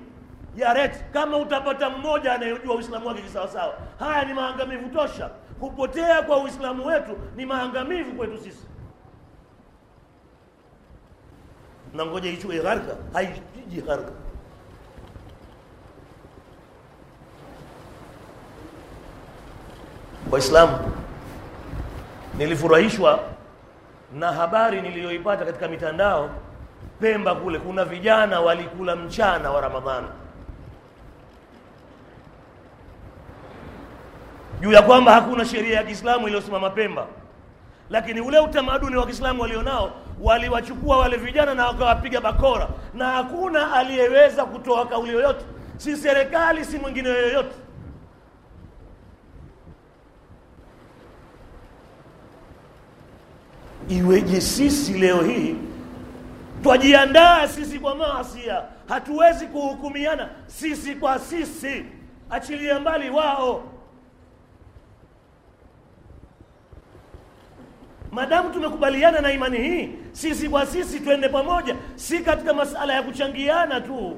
Ya 0.56 0.75
ret 0.75 1.04
kama 1.12 1.37
utapata 1.37 1.90
mmoja 1.90 2.32
anayejua 2.35 2.75
uislamu 2.75 3.06
wake 3.08 3.23
kisawasawa. 3.23 3.75
Haya 3.99 4.25
ni 4.25 4.35
maangamivu 4.35 4.88
tosha. 4.88 5.30
Kupotea 5.61 6.23
kwa 6.23 6.42
uislamu 6.42 6.87
wetu 6.87 7.18
ni 7.37 7.47
maangamivu 7.47 8.12
kwetu 8.12 8.38
sisi. 8.38 8.66
Na 11.94 12.06
ngoja 12.06 12.30
ichue 12.30 12.58
gharka 12.58 12.97
haiji 13.12 13.81
gharka 13.87 14.12
waislamu 20.31 20.79
nilifurahishwa 22.38 23.20
na 24.14 24.33
habari 24.33 24.81
niliyoipata 24.83 25.44
katika 25.44 25.68
mitandao 25.68 26.31
pemba 27.00 27.34
kule 27.34 27.58
kuna 27.58 27.84
vijana 27.84 28.40
walikula 28.40 28.96
mchana 28.96 29.50
wa 29.50 29.61
ramadhani. 29.61 30.08
Juu 34.61 34.72
ya 34.72 34.82
kwamba 34.82 35.12
hakuna 35.12 35.44
sheria 35.44 35.76
ya 35.76 35.84
kiislamu 35.84 36.26
iliyosimama 36.28 36.70
pemba. 36.70 37.06
Lakini 37.90 38.20
ule 38.20 38.38
utamaduni 38.38 38.96
wa 38.96 39.06
kiislamu 39.06 39.42
walionao 39.42 39.92
waliwachukua 40.20 40.98
wale 40.98 41.16
vijana 41.16 41.54
na 41.54 41.66
wakawapiga 41.66 42.20
bakora. 42.20 42.68
Na 42.94 43.06
hakuna 43.06 43.72
aliyeweza 43.72 44.44
kutoa 44.44 44.87
kauli 44.87 45.12
yoyote. 45.12 45.44
Si 45.76 45.96
serikali 45.96 46.64
si 46.64 46.78
mwingine 46.78 47.08
yoyote. 47.08 47.54
Iweje 53.88 54.40
sisi 54.40 54.92
leo 54.92 55.22
hii 55.22 55.56
twajiandaa 56.62 57.49
sisi 57.49 57.79
kwa 57.79 57.94
maasia. 57.94 58.62
Hatuwezi 58.88 59.47
kuhukumiana 59.47 60.29
sisi 60.47 60.94
kwa 60.94 61.18
sisi. 61.18 61.85
Achilia 62.31 62.81
mbali 62.81 63.11
wao. 63.11 63.62
Madamu 68.12 68.51
tumekubaliana 68.51 69.21
na 69.21 69.33
imani 69.33 69.59
hii. 69.59 69.90
Sisi 70.12 70.49
kwa 70.49 70.66
sisi 70.66 71.01
twende 71.01 71.29
pamoja. 71.29 71.77
Si 71.94 72.18
katika 72.21 72.55
masala 72.55 72.92
ya 72.94 73.03
kuchangiana 73.03 73.81
tu. 73.81 74.16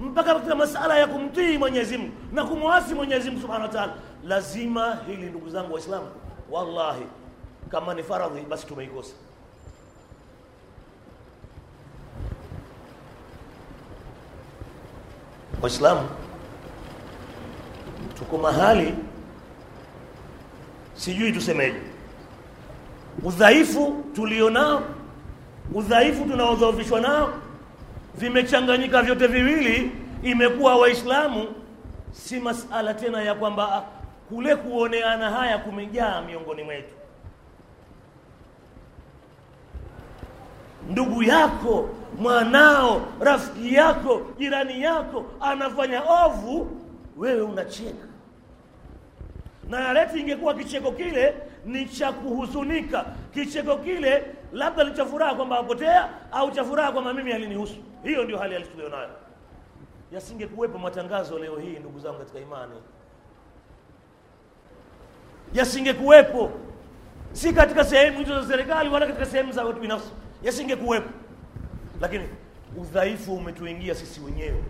Mpaka 0.00 0.34
katika 0.34 0.54
masala 0.54 0.98
ya 0.98 1.06
kumtii 1.06 1.58
mwenyezi 1.58 1.98
mungu 1.98 2.12
na 2.32 2.44
kumwasi 2.44 2.94
mwenyezi 2.94 3.30
mungu 3.30 3.42
subhanahu 3.42 3.66
wa 3.66 3.72
taala. 3.72 3.92
Lazima 4.24 4.98
hili 5.06 5.26
ndugu 5.26 5.50
zangu 5.50 5.72
waislamu 5.74 6.06
wallahi 6.50 7.02
kama 7.70 7.94
ni 7.94 8.02
faradhi 8.02 8.40
basi 8.40 8.66
tumeikosa 8.66 9.14
waislamu. 15.62 16.08
Tuko 18.18 18.38
mahali 18.38 18.94
sijui 20.94 21.32
tusemeje. 21.32 21.80
Udhaifu 23.22 24.04
tulionao 24.14 24.82
udhaifu 25.74 26.24
tunaodhoofishwa 26.24 27.00
nao 27.00 27.32
vimechanganyika 28.14 29.02
vyote 29.02 29.26
viwili 29.26 29.90
imekuwa 30.22 30.76
waislamu. 30.76 31.48
Si 32.12 32.40
masala 32.40 32.94
tena 32.94 33.22
ya 33.22 33.34
kwamba 33.34 33.84
kule 34.28 34.56
kuoneana 34.56 35.30
haya 35.30 35.58
kumejaa 35.58 36.22
miongoni 36.22 36.62
mwetu 36.62 36.94
ndugu 40.90 41.22
yako 41.22 41.88
mwanao 42.18 43.00
rafiki 43.20 43.74
yako 43.74 44.22
jirani 44.38 44.82
yako 44.82 45.24
anafanya 45.40 46.02
ovu 46.24 46.70
wewe 47.16 47.40
unacheka. 47.42 48.06
Na 49.68 49.80
yaleti 49.80 50.20
ingekuwa 50.20 50.54
kicheko 50.54 50.92
kile 50.92 51.34
ni 51.66 51.86
cha 51.86 52.12
kuhuzunika. 52.12 53.04
Kicheko 53.34 53.76
kile 53.76 54.24
labda 54.52 54.84
ni 54.84 54.94
cha 54.94 55.06
furaha 55.06 55.34
kwamba 55.34 55.58
apotea 55.58 56.08
au 56.32 56.50
cha 56.50 56.64
furaha 56.64 56.92
kwamba 56.92 57.14
mimi 57.14 57.32
alinihusu. 57.32 57.76
Hiyo 58.04 58.24
ndio 58.24 58.38
hali 58.38 58.54
halisi 58.54 58.70
tulionayo 58.70 59.08
yasingekuwepo 60.12 60.78
matangazo 60.78 61.38
leo 61.38 61.56
hii 61.58 61.76
ndugu 61.78 61.98
zangu 61.98 62.18
katika 62.18 62.38
imani. 62.38 62.72
Yasingekuwepo. 65.54 66.50
Si 67.32 67.52
katika 67.52 67.84
sehemu 67.84 68.18
hizo 68.18 68.40
za 68.40 68.48
serikali 68.48 68.88
wala 68.90 69.06
katika 69.06 69.26
sehemu 69.26 69.52
za 69.52 69.64
watu 69.64 69.80
binafsi 69.80 70.10
yasingekuwepo. 70.42 71.10
Lakini 72.00 72.28
udhaifu 72.76 73.34
umetuingia 73.34 73.94
sisi 73.94 74.20
wenyewe. 74.20 74.64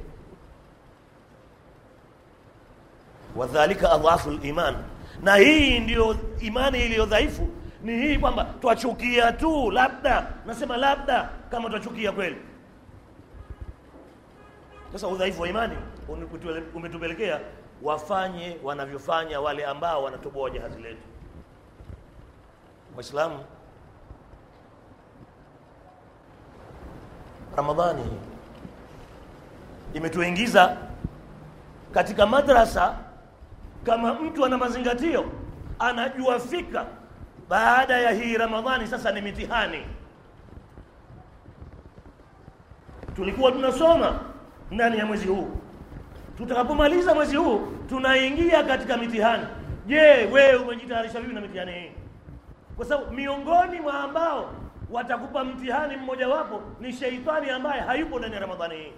Wadhalika 3.36 3.92
adhafu 3.92 4.30
liman 4.30 4.74
na 5.22 5.36
hii 5.36 5.78
ndiyo 5.80 6.16
imani 6.40 6.84
iliyo 6.84 7.06
dhaifu. 7.06 7.48
Ni 7.82 7.92
hii 8.02 8.18
kwamba 8.18 8.44
twachukia 8.44 9.32
tu 9.32 9.70
labda. 9.70 10.32
Nasema 10.46 10.76
labda 10.76 11.30
kama 11.50 11.70
twachukia 11.70 12.12
kweli. 12.12 12.36
Sasa 14.92 15.08
udhaifu 15.08 15.42
wa 15.42 15.48
imani 15.48 15.76
umetupelekea 16.74 17.40
wafanye 17.82 18.56
wanavyofanya 18.62 19.40
wale 19.40 19.64
ambao 19.66 20.02
wanatoboa 20.04 20.50
jahazi 20.50 20.82
letu. 20.82 21.02
Waislamu 22.96 23.44
ramadhani. 27.56 28.04
Imetuingiza 29.94 30.76
katika 31.94 32.26
madrasa 32.26 32.94
kama 33.84 34.14
mtu 34.14 34.44
ana 34.44 34.58
mazingatio 34.58 35.24
anajua 35.78 36.40
fika 36.40 36.86
baada 37.48 37.98
ya 38.00 38.10
hii 38.10 38.36
ramadhani 38.36 38.86
sasa 38.86 39.12
ni 39.12 39.20
mitihani. 39.20 39.82
Tulikuwa 43.16 43.52
tunasoma 43.52 44.20
ndani 44.70 44.98
ya 44.98 45.06
mwezi 45.06 45.26
huu. 45.28 45.50
Tutakapomaliza 46.36 47.14
mwezi 47.14 47.36
huu 47.36 47.60
tunaingia 47.88 48.62
katika 48.62 48.96
mitihani. 48.96 49.46
Je 49.86 50.00
wewe 50.32 50.56
umejitayarisha 50.56 51.20
vipi 51.20 51.34
na 51.34 51.40
mitihani 51.40 51.72
hii? 51.72 51.90
Kwa 52.76 52.84
sababu 52.86 53.12
miongoni 53.12 53.80
mwa 53.80 54.00
ambao 54.00 54.50
watakupa 54.92 55.44
mtihani 55.44 55.96
mmojawapo 55.96 56.60
ni 56.80 56.92
sheitani 56.92 57.50
ambaye 57.50 57.80
hayupo 57.80 58.18
ndani 58.18 58.34
ya 58.34 58.40
ramadhani 58.40 58.74
hii. 58.76 58.92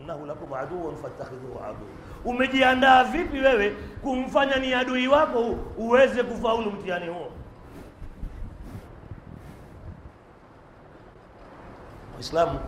Innahu 0.00 0.26
lakum 0.26 0.52
aduun 0.54 0.96
fattakhidhuhu 0.96 1.64
adu 1.64 1.86
umejiandaa 2.24 3.04
vipi 3.04 3.38
wewe 3.38 3.70
kumfanya 4.02 4.56
ni 4.56 4.74
adui 4.74 5.08
wako 5.08 5.40
uweze 5.78 6.22
kufaulu 6.22 6.70
mtihani 6.70 7.08
huo? 7.08 7.30
Waislamu 12.14 12.60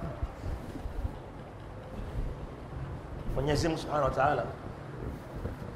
mwenyezi 3.35 3.69
mungu 3.69 3.81
subhanahu 3.81 4.05
wa 4.05 4.11
taala 4.11 4.45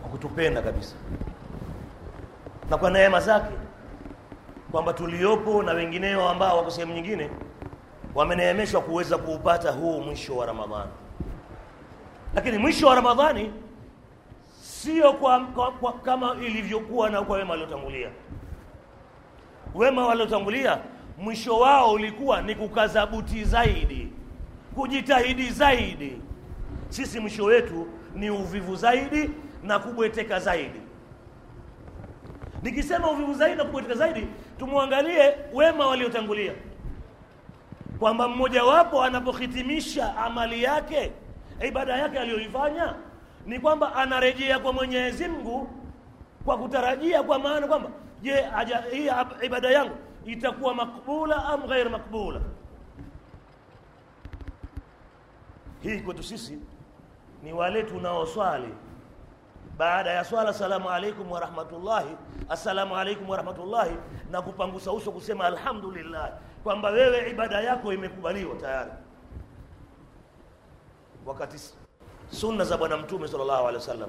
kwa 0.01 0.11
kutupenda 0.11 0.62
kabisa 0.62 0.94
na 2.70 2.77
kwa 2.79 2.90
neema 2.90 3.20
zake 3.20 3.55
kwamba 4.70 4.92
tuliopo 4.92 5.62
na 5.62 5.72
wengineo 5.72 6.28
ambao 6.28 6.56
wako 6.59 6.70
sehemu 6.70 6.94
nyingine 6.94 7.30
wameneemeshwa 8.14 8.80
kuweza 8.80 9.18
kuupata 9.18 9.70
huu 9.70 10.00
mwisho 10.00 10.37
wa 10.37 10.46
ramadhani. 10.46 10.90
Lakini 12.35 12.59
mwisho 12.59 12.87
wa 12.87 12.94
ramadhani 12.94 13.52
sio 14.62 15.12
kwa, 15.12 15.40
kwa, 15.40 15.72
kwa, 15.72 15.92
kama 15.92 16.35
ilivyokuwa 16.46 17.11
na 17.11 17.22
kwa 17.22 17.37
wema 17.37 17.50
waliotangulia. 17.50 18.09
Wema 19.74 20.06
waliotangulia 20.06 20.78
mwisho 21.18 21.59
wao 21.59 21.92
ulikuwa 21.92 22.42
ni 22.42 22.54
kukaza 22.54 23.06
buti 23.06 23.44
zaidi 23.44 24.12
kujitahidi 24.74 25.50
zaidi. 25.50 26.20
Sisi 26.88 27.20
mwisho 27.20 27.44
wetu 27.44 27.87
ni 28.14 28.30
uvivu 28.30 28.76
zaidi 28.76 29.30
na 29.62 29.78
kubweteka 29.78 30.40
zaidi. 30.40 30.80
Nikisema 32.62 33.11
uvivu 33.11 33.35
zaidi 33.35 33.56
na 33.56 33.64
kubweteka 33.64 33.94
zaidi 33.94 34.26
tumwangalie 34.61 35.35
wema 35.53 35.87
waliotangulia. 35.87 36.53
Kwamba 37.99 38.29
mmojawapo 38.29 39.03
anapohitimisha 39.03 40.16
amali 40.16 40.62
yake 40.62 41.12
ibada 41.68 41.96
yake 41.96 42.18
aliyoifanya 42.18 42.94
ni 43.46 43.59
kwamba 43.61 43.94
anarejea 43.94 44.59
kwa 44.59 44.73
mwenyezi 44.73 45.29
mungu 45.29 45.68
kwa 46.44 46.59
kutarajia 46.59 47.23
kwa 47.23 47.38
maana 47.38 47.66
kwamba 47.66 47.90
je 48.23 48.44
hii 48.90 49.11
ibada 49.42 49.70
yangu 49.70 49.96
itakuwa 50.25 50.75
makbula 50.75 51.44
am 51.44 51.66
ghair 51.66 51.90
makbula? 51.90 52.40
Hii 55.83 56.01
kwetu 56.01 56.23
sisi 56.23 56.59
ni 57.42 57.53
wale 57.53 57.83
tunaoswali 57.83 58.75
baada 59.81 60.11
ya 60.12 60.25
swala 60.25 60.53
salamu 60.53 60.90
alaikum 60.90 61.25
warahmatullahi 61.31 62.12
assalamu 62.49 62.97
alaikum 62.97 63.25
warahmatullahi 63.29 63.97
na 64.31 64.43
kupangusa 64.43 64.93
uso 64.93 65.12
kusema 65.12 65.45
alhamdulillah 65.45 66.31
kwamba 66.62 66.88
wewe 66.90 67.31
ibada 67.31 67.61
yako 67.61 67.93
imekubaliwa 67.93 68.55
tayari. 68.57 68.90
Wakati 71.27 71.57
sunna 72.31 72.64
za 72.64 72.77
bwana 72.77 72.97
mtume 72.97 73.29
sallallahu 73.29 73.61
alaihi 73.61 73.77
wasallam 73.77 74.09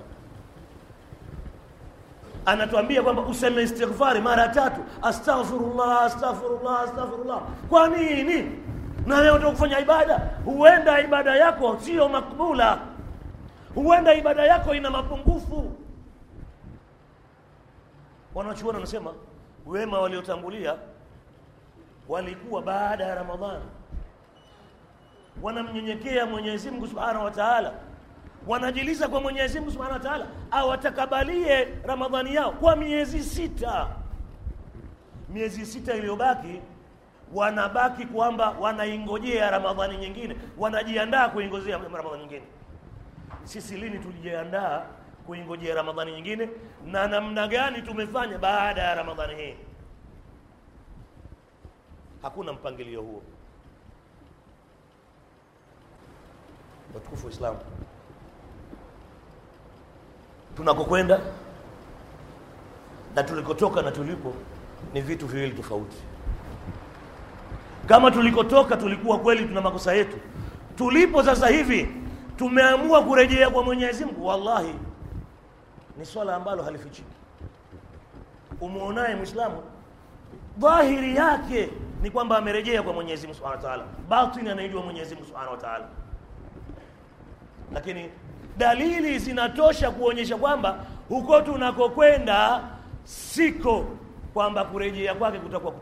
anatuambia 2.46 3.04
kwamba 3.04 3.22
useme 3.22 3.64
istighfari 3.64 4.22
mara 4.22 4.48
tatu 4.48 4.82
astaghfirullah 5.02 6.04
astaghfirullah 6.04 6.82
astaghfirullah. 6.82 7.42
Kwa 7.70 7.88
nini? 7.88 8.60
Na 9.06 9.22
leo 9.22 9.34
unataka 9.34 9.52
kufanya 9.52 9.80
ibada? 9.80 10.30
Huenda 10.46 11.02
ibada 11.02 11.36
yako 11.36 11.78
sio 11.80 12.10
makbula 12.10 12.80
huenda 13.76 14.14
ibada 14.14 14.46
yako 14.46 14.76
ina 14.76 14.90
mapungufu. 14.90 15.72
Wanachuoni 18.36 18.74
wanasema 18.76 19.14
wema 19.66 20.00
waliotangulia 20.00 20.76
walikuwa 22.10 22.62
baada 22.62 23.04
ya 23.04 23.16
ramadhani. 23.16 23.66
Wanamnyenyekea 25.42 26.26
mwenyezi 26.26 26.72
mungu 26.72 26.88
subhanahu 26.88 27.26
wa 27.26 27.32
taala. 27.32 27.74
Wanajiliza 28.48 29.08
kwa 29.08 29.22
mwenyezi 29.22 29.60
mungu 29.60 29.72
subhanahu 29.72 30.08
wa 30.08 30.28
awatakabalie 30.52 31.68
ramadhani 31.84 32.36
yao 32.36 32.52
kwa 32.52 32.76
miezi 32.76 33.24
sita. 33.24 33.88
Miezi 35.30 35.66
sita 35.66 35.94
iliyobaki 35.96 36.62
wanabaki 37.34 38.06
kwamba 38.06 38.50
wanaingojea 38.50 39.52
ramadhani 39.52 39.98
nyingine. 39.98 40.36
Wanajiandaa 40.58 41.30
kuingojea 41.30 41.78
ramadhani 41.78 42.18
nyingine 42.20 42.44
sisi 43.44 43.78
lini 43.78 44.00
tulijiandaa 44.00 44.86
kuingojea 45.26 45.76
ramadhani 45.76 46.12
nyingine 46.12 46.50
na 46.86 47.08
namna 47.08 47.48
gani 47.48 47.82
tumefanya 47.82 48.38
baada 48.38 48.82
ya 48.82 48.96
ramadhani 48.96 49.36
hii? 49.36 49.56
Hakuna 52.22 52.54
mpangilio 52.54 53.02
huo. 53.02 53.22
Watukufu 56.96 57.26
wa 57.28 57.32
islamu 57.34 57.60
tunakokwenda 60.56 61.20
na 63.16 63.24
tulikotoka 63.24 63.82
na 63.82 63.92
tulipo 63.92 64.34
ni 64.94 65.02
vitu 65.02 65.28
viwili 65.28 65.52
tofauti. 65.56 65.98
Kama 67.88 68.12
tulikotoka 68.12 68.78
tulikuwa 68.78 69.20
kweli 69.20 69.46
tuna 69.46 69.62
makosa 69.62 69.94
yetu 69.94 70.18
tulipo 70.78 71.24
sasa 71.24 71.48
hivi 71.48 72.01
tumeamua 72.42 73.04
kurejea 73.04 73.50
kwa 73.50 73.64
mwenyezi 73.64 74.06
mungu. 74.06 74.26
Wallahi 74.28 74.74
ni 75.98 76.06
swala 76.06 76.36
ambalo 76.36 76.64
halifichiki 76.64 77.14
umwonaye 78.62 79.16
mwislamu 79.16 79.64
dhahiri 80.58 81.16
yake 81.16 81.70
ni 82.02 82.12
kwamba 82.12 82.38
amerejea 82.38 82.84
kwa 82.84 82.94
mwenyezi 82.94 83.28
mungu 83.28 83.38
subhanahu 83.38 83.64
wa 83.64 83.70
taala. 83.70 83.84
Batini 84.10 84.50
anaijua 84.50 84.82
mwenyezi 84.82 85.16
mungu 85.16 85.28
subhanahu 85.28 85.52
wa 85.52 85.58
taala. 85.58 85.88
Lakini 87.74 88.10
dalili 88.58 89.20
zinatosha 89.20 89.92
kuonyesha 89.92 90.38
kwamba 90.38 90.86
huko 91.10 91.42
tunakokwenda 91.42 92.64
siko 93.04 93.86
kwamba 94.34 94.66
kurejea 94.66 95.16
kwake 95.16 95.40
kutakuwa 95.40 95.74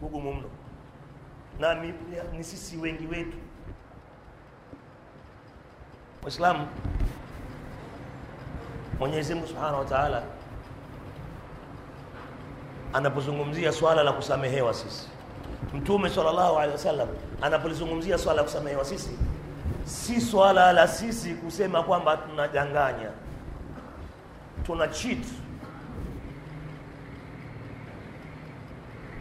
kugumu 0.00 0.34
mno. 0.34 0.50
Na 1.60 1.74
ni, 1.74 1.94
ni 2.36 2.44
sisi 2.44 2.76
wengi 2.76 3.06
wetu 3.06 3.36
waislamu 6.26 6.66
mwenyezi 8.98 9.34
mungu 9.34 9.46
subhanahu 9.48 9.78
wa 9.78 9.84
taala 9.84 10.22
anapozungumzia 12.92 13.72
swala 13.72 14.02
la 14.02 14.12
kusamehewa 14.12 14.74
sisi. 14.74 15.08
Mtume 15.74 16.10
sallallahu 16.10 16.56
alaihi 16.56 16.72
wasallam 16.72 17.08
anapolizungumzia 17.42 18.18
swala 18.18 18.36
la 18.36 18.42
kusamehewa 18.42 18.84
sisi 18.84 19.18
si 19.84 20.20
swala 20.20 20.72
la 20.72 20.88
sisi 20.88 21.34
kusema 21.34 21.82
kwamba 21.82 22.16
tunadanganya 22.16 23.10
tuna 24.66 24.88
cheat. 24.88 25.24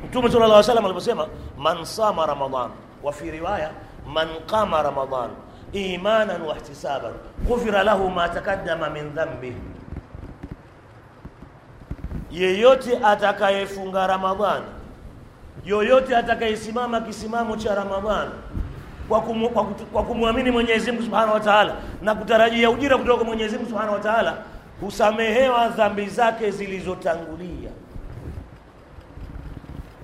Mtume 0.07 0.27
sallallahu 0.29 0.43
alaihi 0.53 0.57
wasallam 0.57 0.85
aliposema 0.85 1.27
man 1.57 1.85
sama 1.85 2.25
ramadan 2.25 2.71
wa 3.03 3.13
fi 3.13 3.31
riwaya 3.31 3.71
man 4.07 4.27
qama 4.45 4.83
ramadan 4.83 5.29
imanan 5.73 6.41
wa 6.41 6.55
ihtisaban 6.55 7.13
ghufira 7.47 7.83
lahu 7.83 8.09
ma 8.09 8.29
taqaddama 8.29 8.89
min 8.89 9.09
dhambi 9.15 9.53
yeyote 12.31 12.97
atakayefunga 13.03 14.07
ramadhani 14.07 14.65
yoyote 15.65 16.17
atakayesimama 16.17 17.01
kisimamo 17.01 17.57
cha 17.57 17.75
ramadhani 17.75 18.31
kwa, 19.93 20.03
kumwamini 20.03 20.51
Mwenyezi 20.51 20.91
Mungu 20.91 21.03
Subhanahu 21.03 21.33
wa 21.33 21.39
Ta'ala 21.39 21.75
na 22.01 22.15
kutarajia 22.15 22.69
ujira 22.69 22.97
kutoka 22.97 23.17
kwa 23.17 23.25
Mwenyezi 23.25 23.55
Mungu 23.57 23.69
Subhanahu 23.69 23.93
wa 23.93 23.99
Ta'ala 23.99 24.37
husamehewa 24.81 25.67
dhambi 25.69 26.05
zake 26.07 26.51
zilizotangulia. 26.51 27.69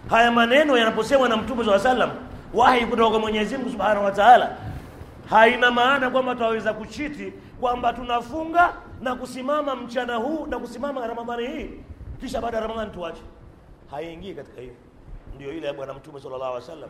Haya 0.10 0.32
maneno 0.32 0.78
yanaposemwa 0.78 1.30
na 1.30 1.38
Mtume 1.38 1.64
swalla 1.64 1.80
sallam, 1.80 2.10
wahi 2.54 2.86
kutoka 2.86 3.10
kwa 3.10 3.20
Mwenyezi 3.20 3.58
Mungu 3.58 3.70
Subhanahu 3.70 4.06
wa 4.06 4.12
Ta'ala, 4.12 4.50
haina 5.30 5.72
maana 5.72 6.10
kwamba 6.10 6.34
tutaweza 6.34 6.74
kuchiti 6.74 7.34
kwamba 7.60 7.94
tunafunga 7.94 8.74
na 9.02 9.16
kusimama 9.16 9.76
mchana 9.76 10.16
huu 10.16 10.46
na 10.46 10.60
kusimama 10.60 11.08
Ramadhani 11.08 11.48
hii 11.48 11.70
kisha 12.20 12.42
baada 12.42 12.58
ya 12.58 12.64
Ramadhani 12.64 12.92
tuache. 12.92 13.22
Haingii 13.92 14.34
katika 14.34 14.62
hiyo. 14.62 14.74
Ndio 15.36 15.54
ile 15.54 15.68
ya 15.68 15.74
Bwana 15.74 15.94
Mtume 15.94 16.20
sallallahu 16.20 16.52
alaihi 16.52 16.70
wasallam 16.70 16.90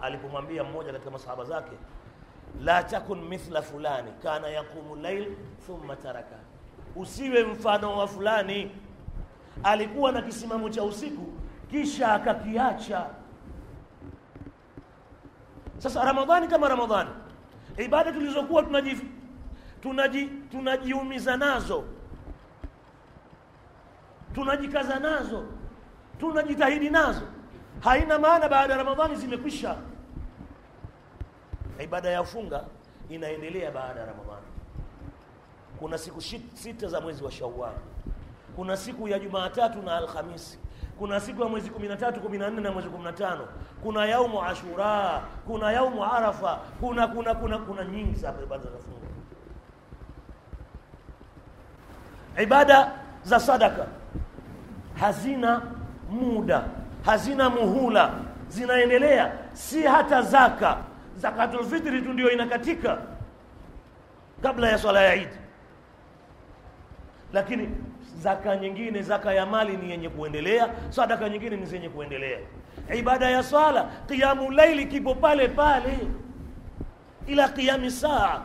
alipomwambia 0.00 0.64
mmoja 0.64 0.92
katika 0.92 1.10
masahaba 1.10 1.44
zake 1.44 1.72
la 2.62 2.82
takun 2.82 3.20
mithla 3.28 3.62
fulani 3.62 4.10
kana 4.22 4.48
yaqumu 4.48 4.96
lail 4.96 5.36
thumma 5.66 5.96
taraka 5.96 6.36
usiwe 6.96 7.44
mfano 7.44 7.98
wa 7.98 8.06
fulani 8.08 8.70
alikuwa 9.62 10.12
na 10.12 10.22
kisimamo 10.22 10.68
cha 10.70 10.82
usiku 10.84 11.26
kisha 11.70 12.12
akakiacha 12.12 13.06
sasa 15.78 16.04
ramadhani 16.04 16.48
kama 16.48 16.68
ramadhani 16.68 17.10
ibada 17.78 18.12
tulizokuwa 18.12 18.62
tunaji 18.62 18.96
tunaji 19.82 20.24
tunajiumiza 20.50 21.36
nazo. 21.36 21.84
Tunajikaza 24.34 24.98
nazo. 24.98 25.44
Tunajitahidi 26.20 26.90
nazo. 26.90 27.22
Haina 27.80 28.18
maana 28.18 28.48
baada 28.48 28.72
ya 28.72 28.78
ramadhani 28.78 29.16
zimekwisha. 29.16 29.76
Ibada 31.84 32.10
ya 32.10 32.24
funga 32.24 32.64
inaendelea 33.08 33.70
baada 33.70 34.00
ya 34.00 34.06
ramadhani. 34.06 34.46
Kuna 35.78 35.98
siku 35.98 36.20
sita 36.54 36.88
za 36.88 37.00
mwezi 37.00 37.24
wa 37.24 37.30
shawal 37.30 37.74
kuna 38.56 38.76
siku 38.76 39.08
ya 39.08 39.18
jumaatatu 39.18 39.82
na 39.82 39.96
alhamisi 39.96 40.58
kuna 40.98 41.20
siku 41.20 41.42
ya 41.42 41.48
mwezi 41.48 41.70
13 41.70 42.10
14 42.12 42.60
na 42.60 42.72
mwezi 42.72 42.88
15 42.88 43.38
kuna 43.82 44.06
yaumu 44.06 44.42
ashura 44.44 45.22
kuna 45.46 45.72
yaumu 45.72 46.04
arafa 46.04 46.58
kuna 46.80 47.06
kuna 47.06 47.34
kuna 47.34 47.58
kuna 47.58 47.84
nyingi 47.84 48.18
sana 48.18 48.42
ibada 48.42 48.64
za 48.64 48.70
funga 48.78 49.02
ibada 52.42 52.92
za 53.24 53.40
sadaka. 53.40 53.86
Hazina 55.00 55.62
muda 56.10 56.64
hazina 57.04 57.50
muhula. 57.50 58.10
Zinaendelea. 58.48 59.32
Si 59.52 59.82
hata 59.82 60.22
zaka. 60.22 60.76
Zakatul 61.16 61.80
tu 61.80 62.12
ndio 62.12 62.30
inakatika. 62.30 62.98
Kabla 64.42 64.68
ya 64.68 64.78
swala 64.78 65.00
ya 65.02 65.14
idi 65.14 65.36
lakini 67.32 67.68
zaka 68.22 68.56
nyingine 68.56 69.02
zaka 69.02 69.34
ya 69.34 69.46
mali 69.46 69.76
ni 69.76 69.90
yenye 69.90 70.08
kuendelea 70.08 70.68
sadaka 70.90 71.28
nyingine 71.28 71.56
ni 71.56 71.66
zenye 71.66 71.88
kuendelea. 71.88 72.38
Ibada 72.94 73.30
ya 73.30 73.42
swala 73.42 73.84
qiyamu 74.08 74.50
laili 74.50 74.86
kipo 74.86 75.14
pale 75.14 75.48
pale 75.48 75.98
ila 77.26 77.48
qiyami 77.48 77.90
saa. 77.90 78.42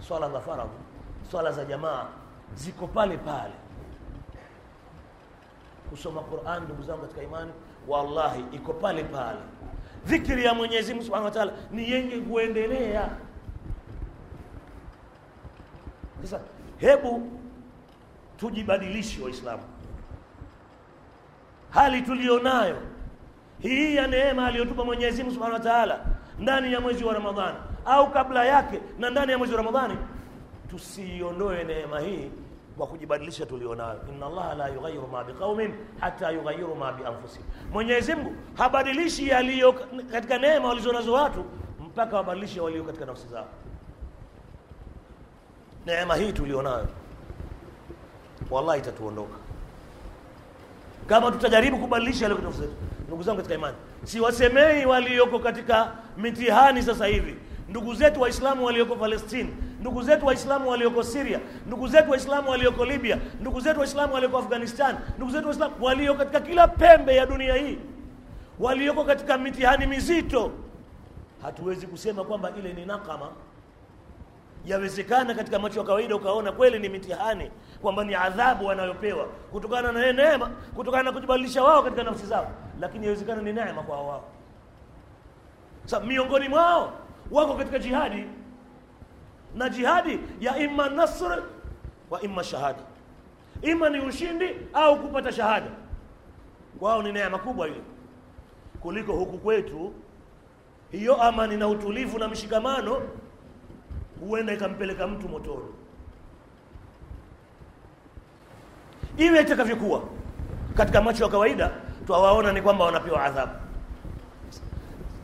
Swala 0.00 0.30
za 0.30 0.40
faradhi 0.40 0.70
swala 1.30 1.52
za 1.52 1.64
jamaa 1.64 2.06
ziko 2.54 2.86
pale 2.86 3.16
pale. 3.16 3.52
Kusoma 5.90 6.20
Qur'an 6.22 6.62
ndugu 6.64 6.82
zangu 6.82 7.00
katika 7.02 7.22
imani 7.22 7.52
wallahi 7.88 8.44
iko 8.52 8.72
pale 8.72 9.04
pale. 9.04 9.38
Dhikri 10.06 10.44
ya 10.44 10.54
Mwenyezi 10.54 10.92
Mungu 10.94 11.04
Subhanahu 11.04 11.24
wa 11.26 11.30
Ta'ala 11.30 11.52
ni 11.70 11.90
yenye 11.90 12.16
kuendelea. 12.16 13.08
Sasa 16.22 16.40
hebu 16.84 17.30
tujibadilishe 18.36 19.22
waislamu. 19.22 19.62
Hali 21.70 22.02
tulionayo 22.02 22.76
hii 23.58 23.96
ya 23.96 24.06
neema 24.06 24.46
aliyotupa 24.46 24.84
Mwenyezi 24.84 25.22
Mungu 25.22 25.34
Subhanahu 25.34 25.58
wa 25.66 25.70
Ta'ala 25.70 26.00
ndani 26.38 26.72
ya 26.72 26.80
mwezi 26.80 27.04
wa 27.04 27.14
Ramadhani 27.14 27.56
au 27.84 28.10
kabla 28.10 28.44
yake 28.44 28.80
na 28.98 29.10
ndani 29.10 29.32
ya 29.32 29.38
mwezi 29.38 29.54
wa 29.54 29.62
Ramadhani 29.62 29.96
tusiiondoe 30.70 31.64
neema 31.64 32.00
hii 32.00 32.30
kwa 32.78 32.86
kujibadilisha 32.86 33.46
tulionayo. 33.46 34.00
Inna 34.14 34.26
allaha 34.26 34.54
la 34.54 34.68
yughayyiru 34.68 35.06
ma 35.08 35.24
biqaumin 35.24 35.74
hatta 36.00 36.30
yughayyiru 36.30 36.74
ma 36.74 36.92
bi 36.92 37.04
anfusihim 37.04 37.46
Mwenyezi 37.72 38.14
Mungu 38.14 38.32
habadilishi 38.54 39.28
yaliyo 39.28 39.72
katika 40.12 40.38
neema 40.38 40.68
walizonazo 40.68 41.12
watu 41.12 41.44
mpaka 41.80 42.16
wabadilishe 42.16 42.60
walio 42.60 42.84
katika 42.84 43.04
nafsi 43.06 43.28
zao 43.28 43.46
neema 45.86 46.16
hii 46.16 46.32
tulionayo 46.32 46.88
wallahi 48.50 48.80
itatuondoka. 48.80 49.36
Kama 51.06 51.30
tutajaribu 51.30 51.78
kubadilisha 51.78 52.28
zetu 52.28 52.72
ndugu 53.06 53.22
zangu 53.22 53.36
katika 53.36 53.54
imani 53.54 53.76
siwasemei 54.04 54.86
walioko 54.86 55.38
katika 55.38 55.92
mitihani 56.16 56.82
sasa 56.82 57.06
hivi. 57.06 57.34
Ndugu 57.68 57.94
zetu 57.94 58.20
waislamu 58.20 58.64
walioko 58.66 58.96
Palestine 58.96 59.50
ndugu 59.80 60.02
zetu 60.02 60.26
waislamu 60.26 60.70
walioko 60.70 61.02
siria 61.02 61.40
ndugu 61.66 61.88
zetu 61.88 62.10
waislamu 62.10 62.50
walioko 62.50 62.84
Libya 62.84 63.18
ndugu 63.40 63.60
zetu 63.60 63.80
waislamu 63.80 64.14
walioko 64.14 64.38
Afghanistan 64.38 64.96
ndugu 65.16 65.32
zetu 65.32 65.46
waislamu 65.46 65.74
walio 65.80 66.14
katika 66.14 66.40
kila 66.40 66.68
pembe 66.68 67.16
ya 67.16 67.26
dunia 67.26 67.54
hii 67.54 67.78
walioko 68.60 69.04
katika 69.04 69.38
mitihani 69.38 69.86
mizito 69.86 70.50
hatuwezi 71.42 71.86
kusema 71.86 72.24
kwamba 72.24 72.52
ile 72.58 72.72
ni 72.72 72.86
nakama 72.86 73.28
yawezekana 74.66 75.34
katika 75.34 75.58
macho 75.58 75.78
ya 75.80 75.86
kawaida 75.86 76.16
ukaona 76.16 76.52
kweli 76.52 76.78
ni 76.78 76.88
mitihani 76.88 77.50
kwamba 77.82 78.04
ni 78.04 78.14
adhabu 78.14 78.66
wanayopewa 78.66 79.24
kutokana 79.24 79.92
na 79.92 80.12
neema 80.12 80.50
kutokana 80.74 81.02
na 81.02 81.12
kujibadilisha 81.12 81.64
wao 81.64 81.82
katika 81.82 82.02
nafsi 82.02 82.26
zao 82.26 82.50
lakini 82.80 83.04
yawezekana 83.04 83.42
ni 83.42 83.52
neema 83.52 83.82
kwa 83.82 84.02
wao. 84.02 84.24
Sasa 85.84 86.00
miongoni 86.04 86.48
mwao 86.48 86.92
wako 87.30 87.54
katika 87.54 87.78
jihadi. 87.78 88.26
Na 89.54 89.68
jihadi 89.68 90.20
ya 90.40 90.58
imma 90.58 90.88
nasr 90.88 91.42
wa 92.10 92.22
imma 92.22 92.44
shahada. 92.44 92.78
Ima 93.62 93.88
ni 93.90 94.00
ushindi 94.00 94.56
au 94.72 95.00
kupata 95.00 95.32
shahada. 95.32 95.70
Kwao 96.78 97.02
ni 97.02 97.12
neema 97.12 97.38
kubwa 97.38 97.66
hiyo. 97.66 97.82
Kuliko 98.80 99.12
huku 99.12 99.38
kwetu 99.38 99.92
hiyo 100.90 101.22
amani 101.22 101.56
na 101.56 101.68
utulivu 101.68 102.18
na 102.18 102.28
mshikamano 102.28 103.02
huenda 104.28 104.52
ikampeleka 104.52 105.06
mtu 105.06 105.28
motoni. 105.28 105.68
Iwe 109.16 109.40
itakavyokuwa. 109.40 110.02
Katika 110.76 111.02
macho 111.02 111.24
ya 111.24 111.30
kawaida 111.30 111.70
twawaona 112.06 112.52
ni 112.52 112.62
kwamba 112.62 112.84
wanapewa 112.84 113.24
adhabu. 113.24 113.52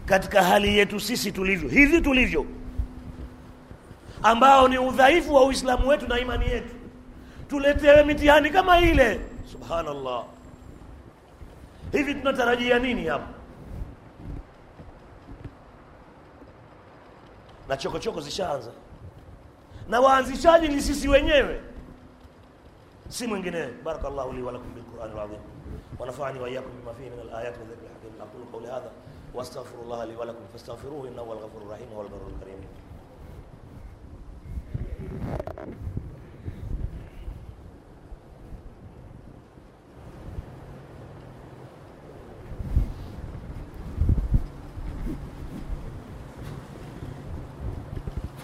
Katika 0.07 0.43
hali 0.43 0.79
yetu 0.79 1.01
sisi 1.01 1.33
tulivyo 1.33 1.69
hivi 1.69 2.01
tulivyo 2.01 2.47
ambao 4.23 4.69
ni 4.69 4.79
udhaifu 4.79 5.35
wa 5.35 5.45
uislamu 5.45 5.89
wetu 5.89 6.09
na 6.09 6.19
imani 6.21 6.45
yetu 6.47 6.75
tuletewe 7.49 8.05
mitihani 8.05 8.51
kama 8.51 8.79
ile. 8.79 9.21
Subhanallah. 9.53 10.25
Hivi 11.93 12.15
tunatarajia 12.15 12.79
nini 12.79 13.07
hapa 13.07 13.29
na 17.69 17.77
chokochoko 17.77 18.21
zishaanza 18.21 18.71
na 19.91 20.01
waanzishaji 20.01 20.69
ni 20.69 20.81
sisi 20.83 21.09
wenyewe 21.09 21.61
si 23.09 23.27
mwingine 23.27 23.67
barakallahu 23.85 24.33
li 24.33 24.43
wa 24.43 24.53
lakum 24.53 24.75
bilquran 24.75 25.11
alazim 25.11 25.39
wa 25.99 26.07
nafa'ani 26.07 26.39
wa 26.41 26.49
iyyakum 26.51 26.73
bima 26.81 26.95
fihi 26.95 27.11
min 27.11 27.21
alayat 27.21 27.55
wa 27.59 27.65
dhikri 27.65 27.89
hakim 27.95 28.23
aqulu 28.23 28.45
qawli 28.53 28.67
hadha 28.67 28.91
واستغفر 29.35 29.79
الله 29.83 30.05
لي 30.05 30.17
ولكم 30.17 30.45
فاستغفروه 30.53 31.09
انه 31.09 31.23
هو 31.23 31.33
الغفور 31.33 31.63
الرحيم 31.63 31.93
وهو 31.93 32.03
البر 32.03 32.27
الكريم 32.35 32.61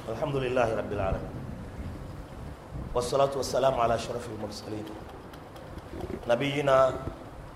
الحمد 0.08 0.36
لله 0.36 0.74
رب 0.76 0.92
العالمين 0.92 1.35
wassalatu 2.96 3.38
wassalamu 3.44 3.76
ala 3.82 3.94
ashrafi 3.94 4.30
lmursalin 4.40 4.84
nabiyina 6.26 6.92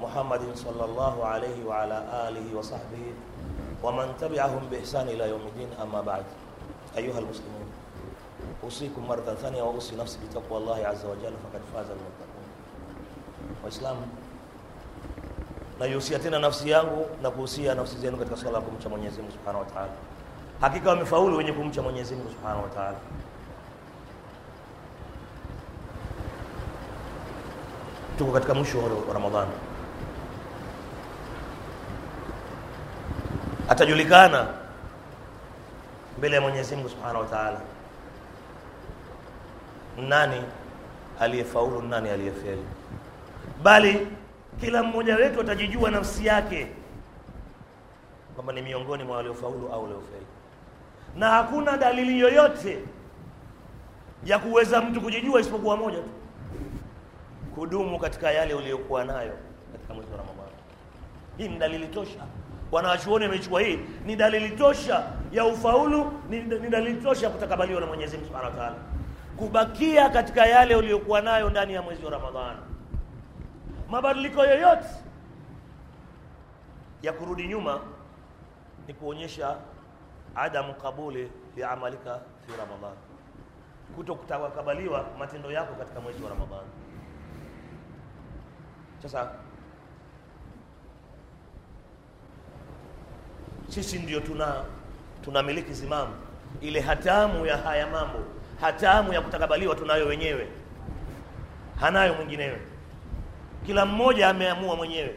muhammadin 0.00 0.52
salllahu 0.52 1.24
alaihi 1.24 1.64
waala 1.64 2.28
alihi 2.28 2.52
wasahbihi 2.52 3.14
waman 3.82 4.12
tabiahum 4.20 4.68
biihsani 4.68 5.16
ila 5.16 5.24
yaumi 5.24 5.48
ddin 5.56 5.68
ama 5.80 6.02
bad. 6.04 6.24
Ayuha 6.96 7.20
lmuslimun 7.24 7.64
usikum 8.60 9.00
maratan 9.08 9.36
thania 9.40 9.64
wa 9.64 9.72
usi 9.72 9.96
nafsi 9.96 10.18
bitaqwa 10.20 10.60
llahi 10.60 10.84
aza 10.84 11.08
wajalla 11.08 11.38
fakad 11.48 11.62
faza 11.72 11.92
lmuttaqun 11.96 12.44
waislamu 13.64 14.04
naihusia 15.80 16.18
tena 16.18 16.38
nafsi 16.38 16.68
yangu 16.70 17.06
na 17.22 17.30
kuhusia 17.30 17.74
nafsi 17.74 17.96
zenu 17.98 18.16
katika 18.16 18.36
swala 18.36 18.58
la 18.58 18.64
kumcha 18.64 18.88
mwenyezi 18.88 19.18
mungu 19.20 19.32
subhanahu 19.32 19.64
wa 19.64 19.70
taala. 19.70 19.92
Hakika 20.60 20.90
wamefaulu 20.90 21.36
wenye 21.36 21.52
kumcha 21.52 21.82
mwenyezi 21.82 22.14
mungu 22.14 22.30
subhanahu 22.30 22.62
wa 22.62 22.68
taala. 22.68 22.98
Tuko 28.20 28.32
katika 28.32 28.54
mwisho 28.54 28.78
wa 28.78 29.14
Ramadhani. 29.14 29.50
Atajulikana 33.68 34.46
mbele 36.18 36.34
ya 36.36 36.40
Mwenyezi 36.42 36.76
Mungu 36.76 36.88
Subhanahu 36.88 37.18
wa 37.20 37.26
Ta'ala. 37.26 37.60
Nani 40.08 40.42
aliyefaulu, 41.20 41.82
nani 41.82 42.08
aliyefeli, 42.10 42.64
bali 43.62 44.06
kila 44.60 44.82
mmoja 44.82 45.16
wetu 45.16 45.40
atajijua 45.40 45.90
nafsi 45.90 46.26
yake 46.26 46.66
kwamba 48.34 48.52
ni 48.52 48.62
miongoni 48.62 49.04
mwa 49.04 49.16
waliofaulu 49.16 49.68
au 49.72 49.82
waliofeli, 49.82 50.26
na 51.16 51.28
hakuna 51.30 51.76
dalili 51.76 52.20
yoyote 52.20 52.78
ya 54.24 54.38
kuweza 54.38 54.80
mtu 54.80 55.00
kujijua 55.00 55.40
isipokuwa 55.40 55.76
moja 55.76 55.98
tu 55.98 56.19
kudumu 57.60 57.98
katika 57.98 58.30
yale 58.30 58.54
uliyokuwa 58.54 59.04
nayo 59.04 59.32
katika 59.72 59.94
mwezi 59.94 60.10
wa 60.10 60.16
ramadhani. 60.16 60.50
Hii 61.36 61.48
ni 61.48 61.58
dalili 61.58 61.88
tosha. 61.88 62.26
Wanawachuoni 62.72 63.24
wamechukua 63.24 63.60
hii. 63.60 63.78
Ni 64.04 64.16
dalili 64.16 64.56
tosha 64.56 65.12
ya 65.32 65.44
ufaulu 65.44 66.12
ni, 66.28 66.40
ni 66.42 66.68
dalili 66.70 67.02
tosha 67.02 67.26
ya 67.26 67.32
kutakabaliwa 67.32 67.80
na 67.80 67.86
mwenyezi 67.86 68.16
mungu 68.16 68.26
subhanahu 68.28 68.58
wa 68.58 68.64
taala. 68.64 68.76
Kubakia 69.36 70.08
katika 70.08 70.46
yale 70.46 70.76
uliyokuwa 70.76 71.20
nayo 71.20 71.50
ndani 71.50 71.74
ya 71.74 71.82
mwezi 71.82 72.04
wa 72.04 72.10
ramadhani. 72.10 72.58
Mabadiliko 73.90 74.44
yoyote 74.44 74.88
ya 77.02 77.12
kurudi 77.12 77.48
nyuma 77.48 77.80
ni 78.88 78.94
kuonyesha 78.94 79.56
adamu 80.34 80.74
kabuli 80.74 81.30
liamalika 81.56 82.20
fi 82.46 82.52
Ramadhani, 82.58 83.00
kuto 83.96 84.14
kutakabaliwa 84.14 85.04
matendo 85.18 85.52
yako 85.52 85.74
katika 85.74 86.00
mwezi 86.00 86.22
wa 86.22 86.28
ramadhani 86.30 86.79
sasa 89.02 89.30
sisi 93.68 93.98
ndio 93.98 94.20
tuna 94.20 94.64
tunamiliki 95.24 95.72
zimamu. 95.72 96.12
Ile 96.60 96.80
hatamu 96.80 97.46
ya 97.46 97.56
haya 97.56 97.86
mambo 97.86 98.18
hatamu 98.60 99.12
ya 99.12 99.20
kutakabaliwa 99.20 99.74
tunayo 99.74 100.06
wenyewe. 100.06 100.48
Hanayo 101.80 102.14
mwinginewe 102.14 102.60
kila 103.66 103.86
mmoja 103.86 104.28
ameamua 104.28 104.76
mwenyewe 104.76 105.14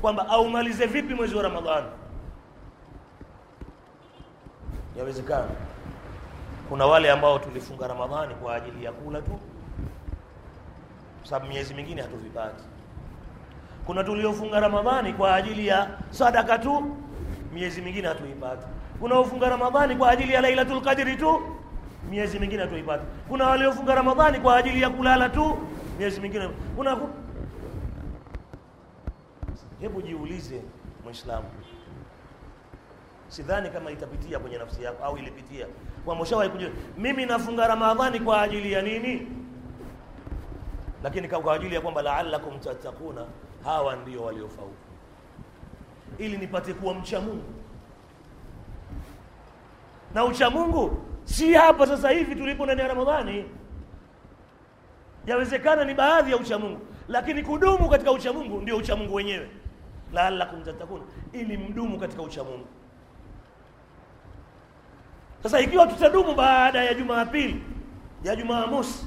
kwamba 0.00 0.28
aumalize 0.28 0.86
vipi 0.86 1.14
mwezi 1.14 1.34
wa 1.34 1.42
ramadhani 1.42 1.86
yawezekana. 4.98 5.48
Kuna 6.68 6.86
wale 6.86 7.10
ambao 7.10 7.38
tulifunga 7.38 7.86
ramadhani 7.86 8.34
kwa 8.34 8.54
ajili 8.54 8.84
ya 8.84 8.92
kula 8.92 9.22
tu. 9.22 9.40
Sababu 11.22 11.46
miezi 11.52 11.74
mingine 11.74 12.02
hatuvipati 12.02 12.64
kuna 13.88 14.04
tuliofunga 14.04 14.60
ramadhani 14.60 15.12
kwa 15.12 15.34
ajili 15.34 15.66
ya 15.66 15.90
sadaka 16.10 16.58
tu 16.58 16.96
miezi 17.52 17.82
mingine 17.82 18.08
hatuipati. 18.08 18.66
Kuna 19.00 19.20
ufunga 19.20 19.48
ramadhani 19.48 19.96
kwa 19.96 20.10
ajili 20.10 20.32
ya 20.32 20.40
lailatul 20.40 20.80
qadri 20.82 21.16
tu 21.16 21.40
miezi 22.10 22.38
mingine 22.38 22.62
hatuipati. 22.62 23.04
Kuna 23.28 23.46
waliofunga 23.46 23.94
ramadhani 23.94 24.40
kwa 24.40 24.56
ajili 24.56 24.82
ya 24.82 24.90
kulala 24.90 25.28
tu 25.28 25.58
miezi 25.98 26.20
mingine. 26.20 26.48
Kuna 26.76 26.98
hebu 29.80 30.02
jiulize 30.02 30.62
mwislamu 31.04 31.46
sidhani 33.28 33.70
kama 33.70 33.90
itapitia 33.90 34.38
kwenye 34.38 34.58
nafsi 34.58 34.82
yako 34.82 35.04
au 35.04 35.18
ilipitia. 35.18 35.66
Kwamba 36.04 36.22
ushawahi 36.24 36.50
mimi 36.98 37.26
nafunga 37.26 37.66
ramadhani 37.66 38.20
kwa 38.20 38.42
ajili 38.42 38.72
ya 38.72 38.82
nini? 38.82 39.26
Lakini 41.02 41.28
kwa 41.28 41.54
ajili 41.54 41.74
ya 41.74 41.80
kwamba 41.80 42.02
laalakum 42.02 42.58
tattaquna 42.58 43.26
hawa 43.68 43.96
ndio 43.96 44.22
waliofaulu 44.22 44.74
ili 46.18 46.38
nipate 46.38 46.74
kuwa 46.74 46.94
mcha 46.94 47.20
mungu. 47.20 47.52
Na 50.14 50.24
ucha 50.24 50.50
mungu 50.50 51.02
si 51.24 51.54
hapa 51.54 51.86
sasa 51.86 52.10
hivi 52.10 52.34
tulipo 52.36 52.64
ndani 52.64 52.80
ya 52.80 52.88
ramadhani. 52.88 53.44
Yawezekana 55.26 55.84
ni 55.84 55.94
baadhi 55.94 56.30
ya 56.30 56.36
ucha 56.36 56.58
mungu 56.58 56.80
lakini 57.08 57.42
kudumu 57.42 57.88
katika 57.88 58.12
ucha 58.12 58.32
mungu 58.32 58.60
ndio 58.60 58.76
ucha 58.76 58.96
mungu 58.96 59.14
wenyewe. 59.14 59.48
Laalakum 60.12 60.62
tattakuna, 60.62 61.04
ili 61.32 61.56
mdumu 61.56 61.98
katika 61.98 62.22
ucha 62.22 62.44
mungu. 62.44 62.66
Sasa 65.42 65.60
ikiwa 65.60 65.86
tutadumu 65.86 66.34
baada 66.34 66.84
ya 66.84 66.94
jumapili 66.94 67.62
ya 68.24 68.36
jumamosi 68.36 69.06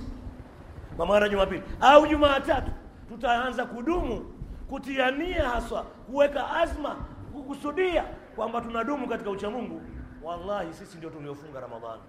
kwa 0.98 1.06
maana 1.06 1.30
jumapili 1.30 1.64
au 1.82 2.08
jumaatatu 2.08 2.72
tutaanza 3.10 3.66
kudumu 3.66 4.41
kutiania 4.72 5.50
haswa 5.50 5.84
kuweka 5.84 6.52
azma 6.52 6.96
kukusudia 7.34 8.04
kwamba 8.36 8.62
tunadumu 8.62 9.08
katika 9.08 9.30
uchamungu 9.30 9.82
wallahi 10.24 10.74
sisi 10.74 10.98
ndio 10.98 11.10
tuliofunga 11.10 11.60
ramadhani. 11.60 12.02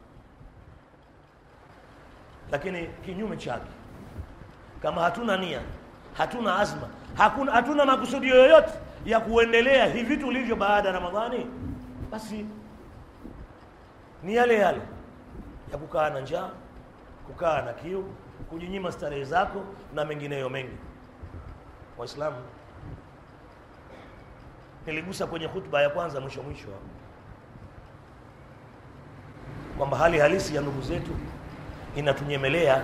Lakini 2.50 2.86
kinyume 3.04 3.36
chake 3.36 3.70
kama 4.82 5.02
hatuna 5.02 5.36
nia 5.36 5.60
hatuna 6.12 6.58
azma 6.58 6.88
hakuna, 7.16 7.52
hatuna 7.52 7.84
makusudio 7.84 8.36
yoyote 8.36 8.72
ya 9.04 9.20
kuendelea 9.20 9.86
hivi 9.86 10.16
tulivyo 10.16 10.56
baada 10.56 10.88
ya 10.88 10.94
ramadhani 10.94 11.46
basi 12.10 12.46
ni 14.22 14.34
yale 14.34 14.54
yale 14.54 14.80
ya 15.72 15.78
kukaa 15.78 16.10
na 16.10 16.20
njaa 16.20 16.50
kukaa 17.26 17.62
na 17.62 17.72
kiu 17.72 18.04
kujinyima 18.50 18.92
starehe 18.92 19.24
zako 19.24 19.64
na 19.94 20.04
mengineyo 20.04 20.48
mengi 20.50 20.76
waislamu. 22.02 22.36
Niligusa 24.86 25.26
kwenye 25.26 25.46
hutuba 25.46 25.82
ya 25.82 25.90
kwanza 25.90 26.20
mwisho 26.20 26.42
mwisho 26.42 26.68
kwamba 29.78 29.96
hali 29.96 30.18
halisi 30.18 30.54
ya 30.54 30.60
ndugu 30.62 30.82
zetu 30.82 31.10
inatunyemelea. 31.96 32.82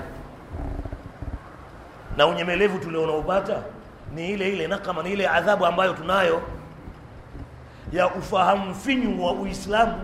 Na 2.17 2.27
unyemelevu 2.27 2.79
tulionaupata 2.79 3.63
ni 4.15 4.31
ile 4.31 4.53
ile 4.53 4.67
nakama, 4.67 5.03
ni 5.03 5.13
ile 5.13 5.29
adhabu 5.29 5.67
ambayo 5.67 5.93
tunayo 5.95 6.43
ya 7.93 8.15
ufahamu 8.15 8.75
finyu 8.75 9.25
wa 9.25 9.33
uislamu. 9.33 10.01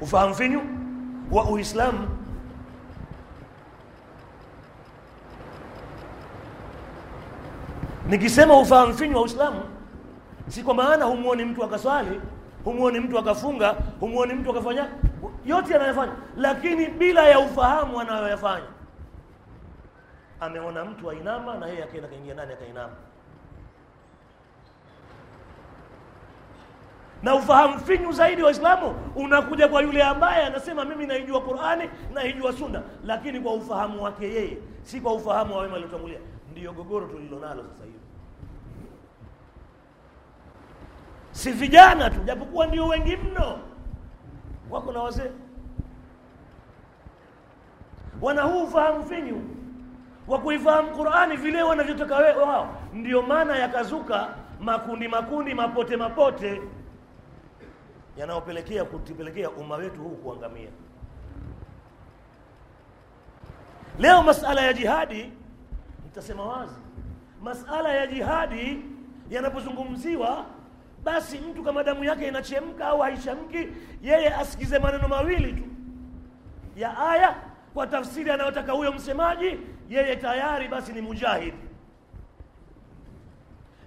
Ufahamu 0.00 0.34
finyu 0.34 0.62
wa 1.30 1.44
uislamu 1.44 2.08
nikisema 8.10 8.60
ufahamu 8.60 8.94
finyu 8.94 9.16
wa 9.16 9.22
uislamu 9.22 9.60
si 10.48 10.62
kwa 10.62 10.74
maana 10.74 11.04
humwoni 11.04 11.44
mtu 11.44 11.64
akaswali 11.64 12.20
humwoni 12.64 13.00
mtu 13.00 13.18
akafunga 13.18 13.74
humwoni 14.00 14.34
mtu 14.34 14.50
akafanya 14.50 14.88
yote 15.46 15.74
anayofanya 15.74 16.12
lakini 16.36 16.86
bila 16.86 17.22
ya 17.28 17.38
ufahamu 17.40 18.00
anayoyafanya. 18.00 18.66
Ameona 20.40 20.84
mtu 20.84 21.10
ainama 21.10 21.54
na 21.54 21.66
yeye 21.66 21.84
akaenda 21.84 22.08
kaingia 22.08 22.34
ndani 22.34 22.52
akainama. 22.52 22.92
Na 27.22 27.34
ufahamu 27.34 27.78
finyu 27.80 28.12
zaidi 28.12 28.42
waislamu 28.42 28.94
unakuja 29.16 29.68
kwa 29.68 29.82
yule 29.82 30.02
ambaye 30.02 30.44
anasema 30.46 30.84
mimi 30.84 31.06
naijua 31.06 31.40
qurani 31.40 31.90
naijua 32.14 32.52
sunna. 32.52 32.82
Lakini 33.04 33.40
kwa 33.40 33.54
ufahamu 33.54 34.02
wake 34.02 34.24
yeye 34.34 34.58
si 34.82 35.00
kwa 35.00 35.12
ufahamu 35.14 35.54
wa 35.56 35.62
wema 35.62 35.76
aliotangulia 35.76 36.18
ndiyo 36.50 36.72
gogoro 36.72 37.06
tulilonalo 37.06 37.62
sasa 37.62 37.84
hivi. 37.84 37.98
Si 41.32 41.52
vijana 41.52 42.10
tu 42.10 42.20
japokuwa 42.20 42.66
ndio 42.66 42.86
wengi 42.86 43.16
mno. 43.16 43.58
Wako 44.70 44.92
na 44.92 45.02
wazee. 45.02 45.30
Wana 48.20 48.42
huu 48.42 48.62
ufahamu 48.64 49.04
finyu 49.04 49.42
wa 50.28 50.38
kuifahamu 50.38 50.90
qurani 50.96 51.36
vile 51.36 51.62
wanavyotaka 51.62 52.14
wao. 52.16 52.76
Ndio 52.92 53.22
maana 53.22 53.56
yakazuka 53.56 54.34
makundi 54.60 55.08
makundi 55.08 55.54
mapote 55.54 55.96
mapote 55.96 56.62
yanayopelekea 58.16 58.84
kutupelekea 58.84 59.50
umma 59.50 59.76
wetu 59.76 60.02
huu 60.02 60.16
kuangamia. 60.16 60.70
Leo 63.98 64.22
masala 64.22 64.60
ya 64.60 64.72
jihadi 64.72 65.32
nitasema 66.10 66.42
wazi. 66.44 66.74
Masala 67.42 67.92
ya 67.92 68.06
jihadi 68.06 68.82
yanapozungumziwa 69.30 70.44
basi 71.04 71.38
mtu 71.38 71.62
kama 71.62 71.84
damu 71.84 72.04
yake 72.04 72.28
inachemka 72.28 72.86
au 72.86 73.00
haichamki 73.00 73.68
yeye 74.02 74.34
asikize 74.34 74.78
maneno 74.78 75.08
mawili 75.08 75.52
tu. 75.52 75.62
Ya 76.76 76.98
aya 76.98 77.34
kwa 77.74 77.86
tafsiri 77.86 78.30
anayotaka 78.30 78.72
huyo 78.72 78.92
msemaji 78.92 79.58
yeye 79.88 80.16
tayari 80.16 80.68
basi 80.68 80.92
ni 80.92 81.00
mujahidi 81.00 81.56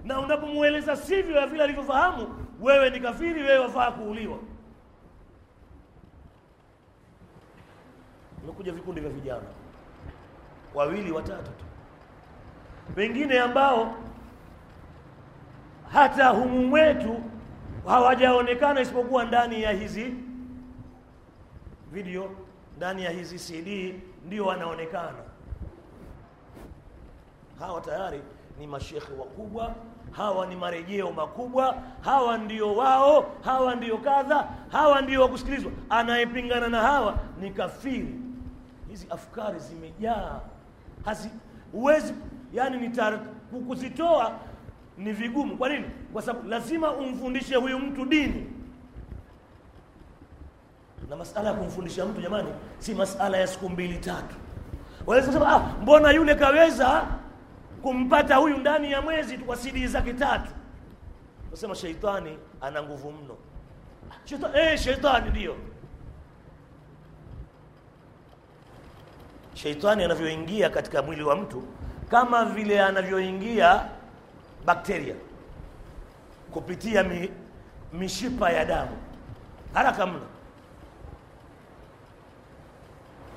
na 0.03 0.19
unapomweleza 0.19 0.95
sivyo 0.95 1.35
ya 1.35 1.47
vile 1.47 1.63
alivyofahamu 1.63 2.45
wewe 2.61 2.89
ni 2.89 2.99
kafiri 2.99 3.43
wewe 3.43 3.57
wafaa 3.57 3.91
kuuliwa. 3.91 4.37
Umekuja 8.43 8.71
vikundi 8.71 9.01
vya 9.01 9.09
vijana. 9.09 9.47
Wawili 10.73 11.11
watatu 11.11 11.51
tu 11.51 11.62
wengine 12.95 13.39
ambao 13.39 13.95
hata 15.91 16.27
humu 16.29 16.67
mwetu 16.67 17.23
hawajaonekana 17.87 18.81
isipokuwa 18.81 19.25
ndani 19.25 19.61
ya 19.63 19.71
hizi 19.71 20.13
video 21.91 22.29
ndani 22.77 23.03
ya 23.03 23.11
hizi 23.11 23.39
cd 23.39 23.95
ndio 24.25 24.45
wanaonekana. 24.45 25.17
Hawa 27.59 27.81
tayari 27.81 28.21
ni 28.59 28.67
mashekhe 28.67 29.13
wakubwa 29.19 29.75
hawa 30.11 30.45
ni 30.47 30.55
marejeo 30.55 31.11
makubwa 31.11 31.75
hawa 32.01 32.37
ndio 32.37 32.75
wao 32.75 33.31
hawa 33.43 33.75
ndio 33.75 33.97
kadha 33.97 34.47
hawa 34.71 35.01
ndio 35.01 35.21
wakusikilizwa 35.21 35.71
anayepingana 35.89 36.67
na 36.67 36.81
hawa 36.81 37.17
ni 37.39 37.51
kafiri. 37.51 38.15
Hizi 38.89 39.07
afkari 39.09 39.59
zimejaa. 39.59 40.39
Hazi 41.05 41.29
huwezi 41.71 42.13
yani 42.53 42.77
ni 42.77 42.91
kuzitoa 43.67 44.39
ni 44.97 45.13
vigumu. 45.13 45.57
Kwa 45.57 45.69
nini? 45.69 45.85
Kwa 46.13 46.21
sababu 46.21 46.49
lazima 46.49 46.91
umfundishe 46.91 47.55
huyu 47.55 47.79
mtu 47.79 48.05
dini. 48.05 48.49
Na 51.09 51.15
masala 51.15 51.49
ya 51.49 51.55
kumfundisha 51.55 52.05
mtu 52.05 52.21
jamani 52.21 52.49
si 52.79 52.93
masala 52.95 53.37
ya 53.37 53.47
siku 53.47 53.69
mbili 53.69 53.97
tatu. 53.97 54.35
Waweza 55.05 55.27
kusema 55.27 55.47
ah, 55.49 55.59
mbona 55.81 56.11
yule 56.11 56.35
kaweza 56.35 57.07
kumpata 57.81 58.35
huyu 58.35 58.57
ndani 58.57 58.91
ya 58.91 59.01
mwezi 59.01 59.37
kwa 59.37 59.57
CD 59.57 59.87
zake 59.87 60.13
tatu? 60.13 60.51
Nasema 61.51 61.75
sheitani 61.75 62.37
ana 62.61 62.83
nguvu 62.83 63.11
mno. 63.11 63.37
Sheitani, 64.25 64.53
eh, 64.59 64.79
sheitani 64.79 65.29
ndio. 65.29 65.55
Sheitani 69.53 70.03
anavyoingia 70.03 70.69
katika 70.69 71.01
mwili 71.01 71.23
wa 71.23 71.35
mtu 71.35 71.63
kama 72.13 72.45
vile 72.45 72.81
anavyoingia 72.81 73.85
bakteria 74.65 75.15
kupitia 76.51 77.03
mi, 77.03 77.29
mishipa 77.93 78.49
ya 78.51 78.65
damu. 78.65 78.97
Haraka 79.73 80.05
mno. 80.07 80.21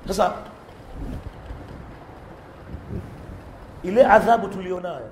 Sasa 0.07 0.33
ile 3.83 4.05
adhabu 4.05 4.47
tulionayo 4.47 5.09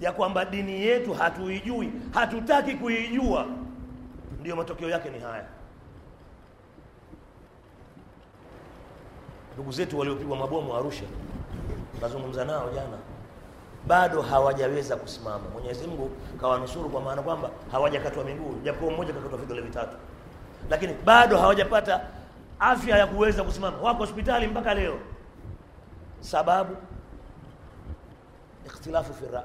ya 0.00 0.12
kwamba 0.12 0.44
dini 0.44 0.80
yetu 0.82 1.14
hatuijui 1.14 1.92
hatutaki 2.14 2.74
kuijua 2.74 3.46
ndiyo 4.40 4.56
matokeo 4.56 4.90
yake 4.90 5.10
ni 5.10 5.18
haya. 5.18 5.44
Ndugu 9.54 9.72
zetu 9.72 9.98
waliopigwa 9.98 10.36
mabomu 10.36 10.76
arusha 10.76 11.04
nazungumza 12.00 12.44
nao 12.44 12.70
jana. 12.74 12.96
Bado 13.86 14.22
hawajaweza 14.22 14.96
kusimama. 14.96 15.44
Mwenyezi 15.52 15.86
mungu 15.86 16.10
kawanusuru 16.40 16.88
kwa 16.90 17.00
maana 17.00 17.22
kwamba 17.22 17.50
hawajakatwa 17.72 18.24
miguu 18.24 18.54
japo 18.64 18.90
mmoja 18.90 19.12
kakatwa 19.12 19.38
vidole 19.38 19.60
vitatu. 19.60 19.96
Lakini 20.70 20.94
bado 21.04 21.38
hawajapata 21.38 22.00
afya 22.60 22.98
ya 22.98 23.06
kuweza 23.06 23.42
kusimama. 23.44 23.76
Wako 23.78 23.98
hospitali 23.98 24.46
mpaka 24.46 24.74
leo. 24.74 24.98
Sababu? 26.20 26.76
Ikhtilafu 28.66 29.14
fi 29.14 29.24
rai. 29.32 29.44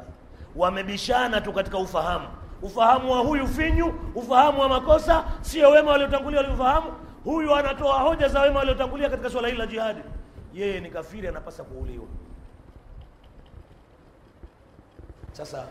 Wamebishana 0.55 1.41
tu 1.41 1.53
katika 1.53 1.77
ufahamu. 1.77 2.27
Ufahamu 2.61 3.11
wa 3.11 3.19
huyu 3.19 3.47
finyu 3.47 3.93
ufahamu 4.15 4.61
wa 4.61 4.69
makosa 4.69 5.23
sio 5.41 5.69
wema 5.69 5.91
waliotangulia 5.91 6.39
waliofahamu 6.39 6.93
huyu 7.23 7.55
anatoa 7.55 7.99
hoja 7.99 8.27
za 8.27 8.41
wema 8.41 8.59
waliotangulia 8.59 9.09
katika 9.09 9.29
swala 9.29 9.47
hili 9.47 9.59
la 9.59 9.67
jihadi. 9.67 9.99
Yeye 10.53 10.79
ni 10.79 10.89
kafiri 10.89 11.27
anapasa 11.27 11.63
kuuliwa 11.63 12.05
sasa 15.37 15.67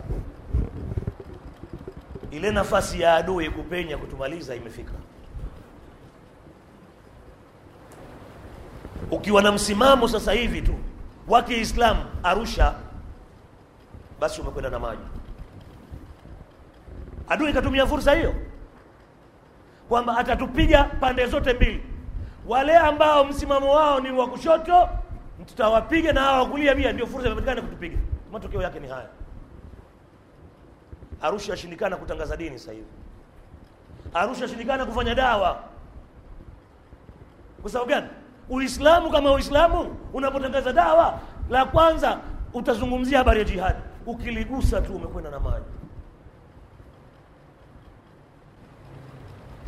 ile 2.31 2.51
nafasi 2.51 3.01
ya 3.01 3.15
adui 3.15 3.51
kupenya 3.51 3.99
kutumaliza 3.99 4.55
imefika. 4.55 4.93
Ukiwa 9.11 9.43
na 9.43 9.53
msimamo 9.53 10.09
sasa 10.09 10.33
hivi 10.33 10.63
tu 10.63 10.75
wa 11.29 11.43
kiislamu 11.43 12.05
arusha 12.23 12.75
basi 14.21 14.41
umekwenda 14.41 14.71
na 14.71 14.79
maji. 14.79 15.03
Adui 17.29 17.51
ikatumia 17.51 17.87
fursa 17.87 18.15
hiyo 18.15 18.35
kwamba 19.89 20.19
atatupiga 20.19 20.85
pande 20.85 21.27
zote 21.27 21.53
mbili. 21.53 21.83
Wale 22.47 22.77
ambao 22.77 23.25
msimamo 23.25 23.75
wao 23.75 24.01
ni 24.01 24.11
wa 24.11 24.29
kushoto 24.29 24.89
tutawapiga 25.47 26.13
na 26.13 26.21
hawa 26.21 26.39
wakulia 26.39 26.75
pia 26.75 26.93
ndio 26.93 27.07
fursa 27.07 27.27
imepatikana 27.27 27.63
kutupiga. 27.63 27.99
Matokeo 28.33 28.63
yake 28.63 28.81
ni 28.81 28.89
haya 28.89 29.09
arusha 31.23 31.53
yashindikana 31.53 31.97
kutangaza 31.97 32.37
dini 32.37 32.59
sasa 32.59 32.73
hivi. 32.73 32.87
Arusha 34.15 34.43
yashindikana 34.43 34.87
kufanya 34.87 35.15
dawa. 35.15 35.63
Kwa 37.63 37.71
sababu 37.71 37.91
gani? 37.91 38.07
Uislamu 38.49 39.11
kama 39.11 39.33
uislamu 39.33 39.97
unapotangaza 40.13 40.73
dawa 40.73 41.21
la 41.51 41.65
kwanza 41.65 42.21
utazungumzia 42.55 43.19
habari 43.19 43.39
ya 43.39 43.45
jihadi. 43.45 43.79
Ukiligusa 44.07 44.81
tu 44.81 44.97
umekwenda 44.97 45.31
na 45.31 45.41
maji. 45.41 45.65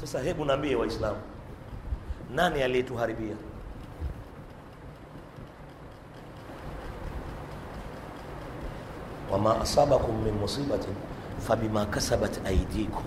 Sasa 0.00 0.20
hebu 0.20 0.44
naambie 0.44 0.76
waislamu 0.76 1.18
nani 2.34 2.62
aliyetuharibia? 2.62 3.36
Wama 9.30 9.60
asabakum 9.60 10.22
min 10.24 10.34
musibatin 10.34 10.94
fabima 11.40 11.86
kasabat 11.86 12.46
aidikum 12.46 13.02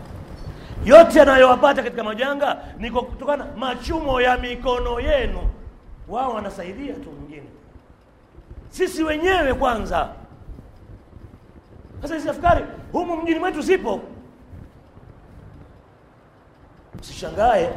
yote 0.86 1.20
yanayowapata 1.20 1.84
katika 1.84 2.04
majanga 2.04 2.58
ni 2.78 2.92
kutokana 2.92 3.46
machumo 3.58 4.22
ya 4.22 4.38
mikono 4.38 5.00
yenu. 5.00 5.40
Wao 6.08 6.34
wanasaidia 6.34 6.94
tu 6.94 7.12
mwingine. 7.12 7.48
Sisi 8.70 9.04
wenyewe 9.04 9.54
kwanza. 9.54 10.10
Sasa 12.02 12.16
hizi 12.16 12.30
afkari 12.30 12.66
humu 12.92 13.18
mjini 13.18 13.40
mwetu 13.40 13.62
zipo. 13.62 14.00
Msishangae. 17.00 17.70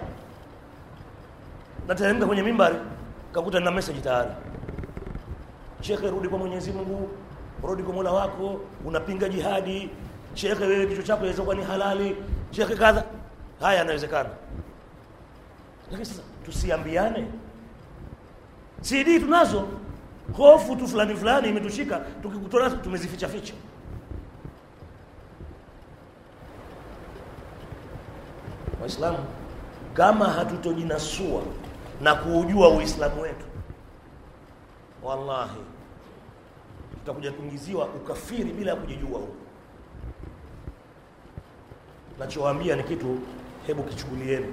Nateremka 1.89 2.27
kwenye 2.27 2.43
mimbari 2.43 2.77
kakuta 3.33 3.61
na 3.61 3.71
message 3.71 4.01
tayari. 4.01 4.31
Shekhe 5.81 6.11
rudi 6.11 6.29
kwa 6.29 6.39
mwenyezi 6.39 6.73
mungu 6.73 7.09
rudi 7.63 7.83
kwa 7.83 7.95
mola 7.95 8.13
wako 8.13 8.61
unapinga 8.85 9.29
jihadi 9.29 9.91
shekhe 10.35 10.65
wewe 10.65 10.87
kichwa 10.87 11.05
chako 11.05 11.21
inaweza 11.21 11.43
kuwa 11.43 11.55
ni 11.55 11.65
halali. 11.65 12.17
Shekhe 12.51 12.75
kadha 12.77 13.05
haya 13.61 13.79
yanawezekana. 13.79 14.29
Lakini 15.91 16.05
sasa 16.07 16.23
tusiambiane. 16.45 17.27
Cd 18.81 19.21
tunazo. 19.21 19.69
Hofu 20.37 20.77
tu 20.77 20.89
fulani 20.89 21.15
fulani 21.17 21.49
imetushika 21.49 22.01
tukikutana 22.23 22.71
tumezificha 22.71 23.29
ficha 23.29 23.55
waislamu 28.81 29.19
kama 29.95 30.25
hatutojinasua 30.25 31.43
na 32.01 32.15
kuujua 32.15 32.69
uislamu 32.69 33.23
wetu 33.23 33.45
wallahi 35.03 35.61
tutakuja 36.95 37.33
kuingiziwa 37.33 37.87
ukafiri 37.87 38.53
bila 38.53 38.71
ya 38.71 38.77
kujijua 38.77 39.19
huko 39.19 39.35
nachowaambia 42.23 42.77
ni 42.77 42.83
kitu 42.83 43.19
hebu 43.67 43.83
kichukulieni. 43.83 44.47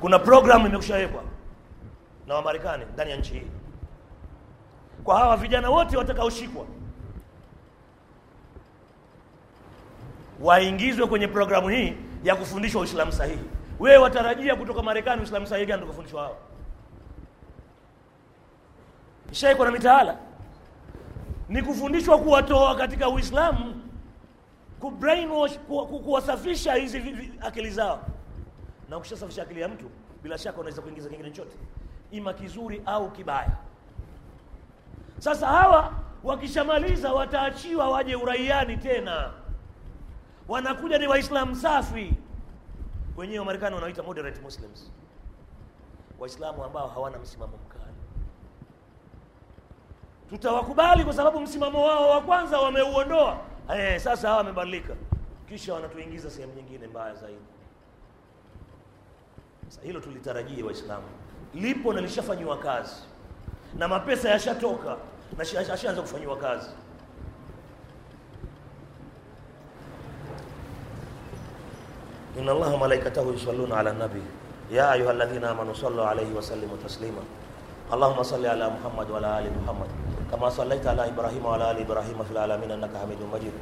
Kuna 0.00 0.18
programu 0.18 0.66
imekushawekwa 0.66 1.22
na 2.26 2.34
wamarekani 2.34 2.84
ndani 2.94 3.10
ya 3.10 3.16
nchi 3.16 3.32
hii. 3.32 3.46
Kwa 5.04 5.18
hawa 5.18 5.36
vijana 5.36 5.70
wote 5.70 5.96
watakaoshikwa 5.96 6.66
waingizwe 10.40 11.06
kwenye 11.06 11.28
programu 11.28 11.68
hii 11.68 11.94
ya 12.24 12.36
kufundishwa 12.36 12.80
uislamu 12.80 13.12
sahihi. 13.12 13.44
Wewe 13.78 13.96
watarajia 13.96 14.56
kutoka 14.56 14.82
marekani 14.82 15.20
uislamu 15.20 15.46
sahihi 15.46 15.66
gani 15.66 15.82
utakufundishwa 15.82 16.22
hao 16.22 16.36
ishaikwa 19.32 19.66
na 19.66 19.72
mitaala. 19.72 20.16
Ni 21.48 21.62
kufundishwa 21.62 22.18
kuwatoa 22.18 22.74
katika 22.74 23.08
uislamu 23.08 23.82
ku 24.80 24.90
brainwash 24.90 25.58
ku, 25.58 25.86
ku, 25.86 26.00
kuwasafisha 26.00 26.74
hizi 26.74 27.30
akili 27.40 27.70
zao. 27.70 28.00
Na 28.88 28.96
ukishasafisha 28.98 29.42
akili 29.42 29.60
ya 29.60 29.68
mtu 29.68 29.90
bila 30.22 30.38
shaka 30.38 30.58
unaweza 30.58 30.82
kuingiza 30.82 31.08
kingine 31.08 31.30
chote 31.30 31.56
ima 32.10 32.32
kizuri 32.34 32.82
au 32.86 33.10
kibaya. 33.10 33.50
Sasa 35.18 35.46
hawa 35.46 35.92
wakishamaliza 36.24 37.12
wataachiwa 37.12 37.90
waje 37.90 38.14
uraiani 38.16 38.76
tena. 38.76 39.30
Wanakuja 40.48 40.98
ni 40.98 41.06
waislamu 41.06 41.56
safi. 41.56 42.12
Wenyewe 43.16 43.38
wamarekani 43.38 43.74
wanaita 43.74 44.02
moderate 44.02 44.40
muslims. 44.40 44.90
Waislamu 46.18 46.64
ambao 46.64 46.88
hawana 46.88 47.18
msimamo 47.18 47.52
tutawakubali 50.30 51.04
kwa 51.04 51.12
sababu 51.12 51.40
msimamo 51.40 51.86
wao 51.86 52.10
wa 52.10 52.20
kwanza 52.20 52.58
wameuondoa. 52.58 53.38
Eh, 53.76 54.00
sasa 54.00 54.28
hawa 54.28 54.38
wamebadilika. 54.38 54.94
Kisha 55.48 55.74
wanatuingiza 55.74 56.30
sehemu 56.30 56.52
nyingine 56.54 56.86
mbaya 56.86 57.14
zaidi. 57.14 57.40
Sasa 59.68 59.82
hilo 59.82 60.00
tulitarajia 60.00 60.64
waislamu. 60.64 61.06
Lipo 61.54 61.92
na 61.92 62.00
lishafanyiwa 62.00 62.58
kazi. 62.58 62.94
Na 63.78 63.88
mapesa 63.88 64.28
yashatoka 64.30 64.96
na 65.38 65.42
ashaanza 65.74 66.02
kufanyiwa 66.02 66.36
kazi. 66.36 66.70
Inna 72.38 72.52
allaha 72.52 72.76
malaikatahu 72.76 73.32
yusalluna 73.32 73.76
ala 73.78 73.92
nabi. 73.92 74.22
Ya 74.72 74.90
ayuha 74.90 75.10
alladhina 75.10 75.50
amanu 75.50 75.74
sallu 75.74 76.02
alayhi 76.02 76.32
wa 76.32 76.42
sallimu 76.42 76.76
taslima. 76.76 77.22
Allahumma 77.92 78.24
salli 78.24 78.46
ala 78.46 78.70
muhammad 78.70 79.10
wa 79.10 79.18
ala 79.18 79.36
كما 80.30 80.48
صليت 80.48 80.86
على 80.86 81.08
إبراهيم 81.08 81.42
وعلى 81.46 81.70
آل 81.70 81.78
إبراهيم 81.86 82.18
في 82.22 82.30
العالمين 82.30 82.70
إنك 82.70 82.94
حميد 82.96 83.18
مجيد. 83.34 83.52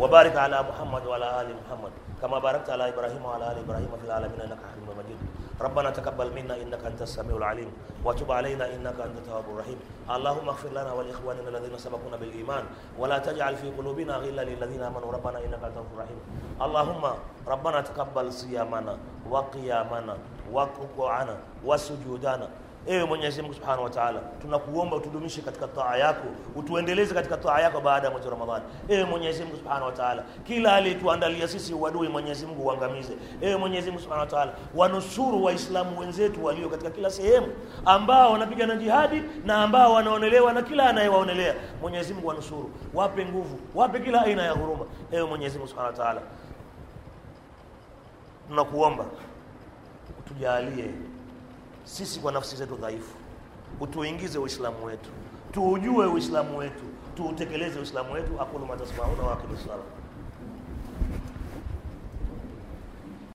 وبارك 0.00 0.36
على 0.36 0.58
محمد 0.62 1.06
وعلى 1.06 1.40
آل 1.40 1.48
محمد 1.56 1.92
كما 2.22 2.38
باركت 2.38 2.70
على 2.70 2.88
إبراهيم 2.88 3.22
وعلى 3.24 3.44
آل 3.52 3.58
إبراهيم 3.64 3.90
في 4.00 4.06
العالمين 4.06 4.40
إنك 4.40 4.58
حميد 4.58 4.88
مجيد. 4.98 5.18
ربنا 5.60 5.90
تقبل 5.90 6.28
منا 6.36 6.54
إنك 6.62 6.84
أنت 6.84 7.02
السميع 7.02 7.36
العليم 7.36 7.70
وتب 8.04 8.32
علينا 8.32 8.74
إنك 8.74 8.98
أنت 9.00 9.16
التواب 9.22 9.44
الرحيم. 9.54 9.78
اللهم 10.10 10.46
اغفر 10.48 10.68
لنا 10.68 10.92
ولإخواننا 10.92 11.48
الذين 11.48 11.78
سبقونا 11.78 12.16
بالإيمان 12.16 12.64
ولا 12.98 13.18
تجعل 13.18 13.56
في 13.56 13.70
قلوبنا 13.78 14.16
غلا 14.16 14.42
للذين 14.44 14.82
آمنوا. 14.82 15.12
ربنا 15.12 15.38
إنك 15.38 15.62
أنت 15.64 15.76
الغفور 15.78 15.96
الرحيم. 15.96 16.20
اللهم 16.60 17.04
ربنا 17.46 17.78
تقبل 17.80 18.26
صيامنا 18.32 18.94
وقيامنا 19.30 20.14
وركوعنا 20.52 21.36
وسجودنا 21.64 22.48
Ewe 22.86 23.04
Mwenyezi 23.04 23.42
Mungu 23.42 23.54
Subhanahu 23.54 23.82
wa 23.84 23.90
Ta'ala, 23.90 24.20
tunakuomba 24.42 24.96
utudumishe 24.96 25.42
katika 25.42 25.68
taa 25.68 25.96
yako, 25.96 26.26
utuendeleze 26.54 27.14
katika 27.14 27.36
taa 27.36 27.60
yako 27.60 27.80
baada 27.80 28.06
ya 28.06 28.12
mwezi 28.12 28.28
wa 28.28 28.34
Ramadhani. 28.34 28.64
Ewe 28.88 29.04
Mwenyezi 29.04 29.42
Mungu 29.44 29.56
Subhanahu 29.56 29.84
wa 29.84 29.92
Ta'ala, 29.92 30.24
kila 30.44 30.74
aliyetuandalia 30.76 31.48
sisi 31.48 31.74
uadui, 31.74 32.08
Mwenyezi 32.08 32.46
Mungu 32.46 32.62
uangamize. 32.66 33.12
Ewe 33.40 33.56
Mwenyezi 33.56 33.90
Mungu 33.90 34.02
Subhanahu 34.02 34.24
wa 34.26 34.30
Ta'ala, 34.38 34.52
wanusuru 34.74 35.44
Waislamu 35.44 35.98
wenzetu 35.98 36.44
walio 36.44 36.68
katika 36.68 36.90
kila 36.90 37.10
sehemu, 37.10 37.46
ambao 37.84 38.32
wanapigana 38.32 38.76
jihadi 38.76 39.22
na 39.44 39.62
ambao 39.62 39.92
wanaonelewa 39.92 40.52
na 40.52 40.62
kila 40.62 40.88
anayewaonelea. 40.88 41.54
Mwenyezi 41.80 42.14
Mungu 42.14 42.26
wanusuru, 42.28 42.70
wape 42.94 43.24
nguvu, 43.26 43.58
wape 43.74 44.00
kila 44.00 44.22
aina 44.22 44.42
ya 44.42 44.52
huruma. 44.52 44.84
Ewe 45.12 45.28
Mwenyezi 45.28 45.58
Mungu 45.58 45.68
Subhanahu 45.68 45.98
wa 45.98 46.04
Ta'ala, 46.04 46.20
tunakuomba 48.48 49.04
utujalie 50.18 50.90
sisi 51.86 52.20
kwa 52.20 52.32
nafsi 52.32 52.56
zetu 52.56 52.76
dhaifu, 52.76 53.16
utuingize 53.80 54.38
Uislamu 54.38 54.84
wetu, 54.84 55.10
tuujue 55.52 56.06
Uislamu 56.06 56.58
wetu, 56.58 56.84
tuutekeleze 57.16 57.78
Uislamu 57.80 58.12
wetu. 58.12 58.40
aqulu 58.40 58.66
ma 58.66 58.76
tasmauna 58.76 59.22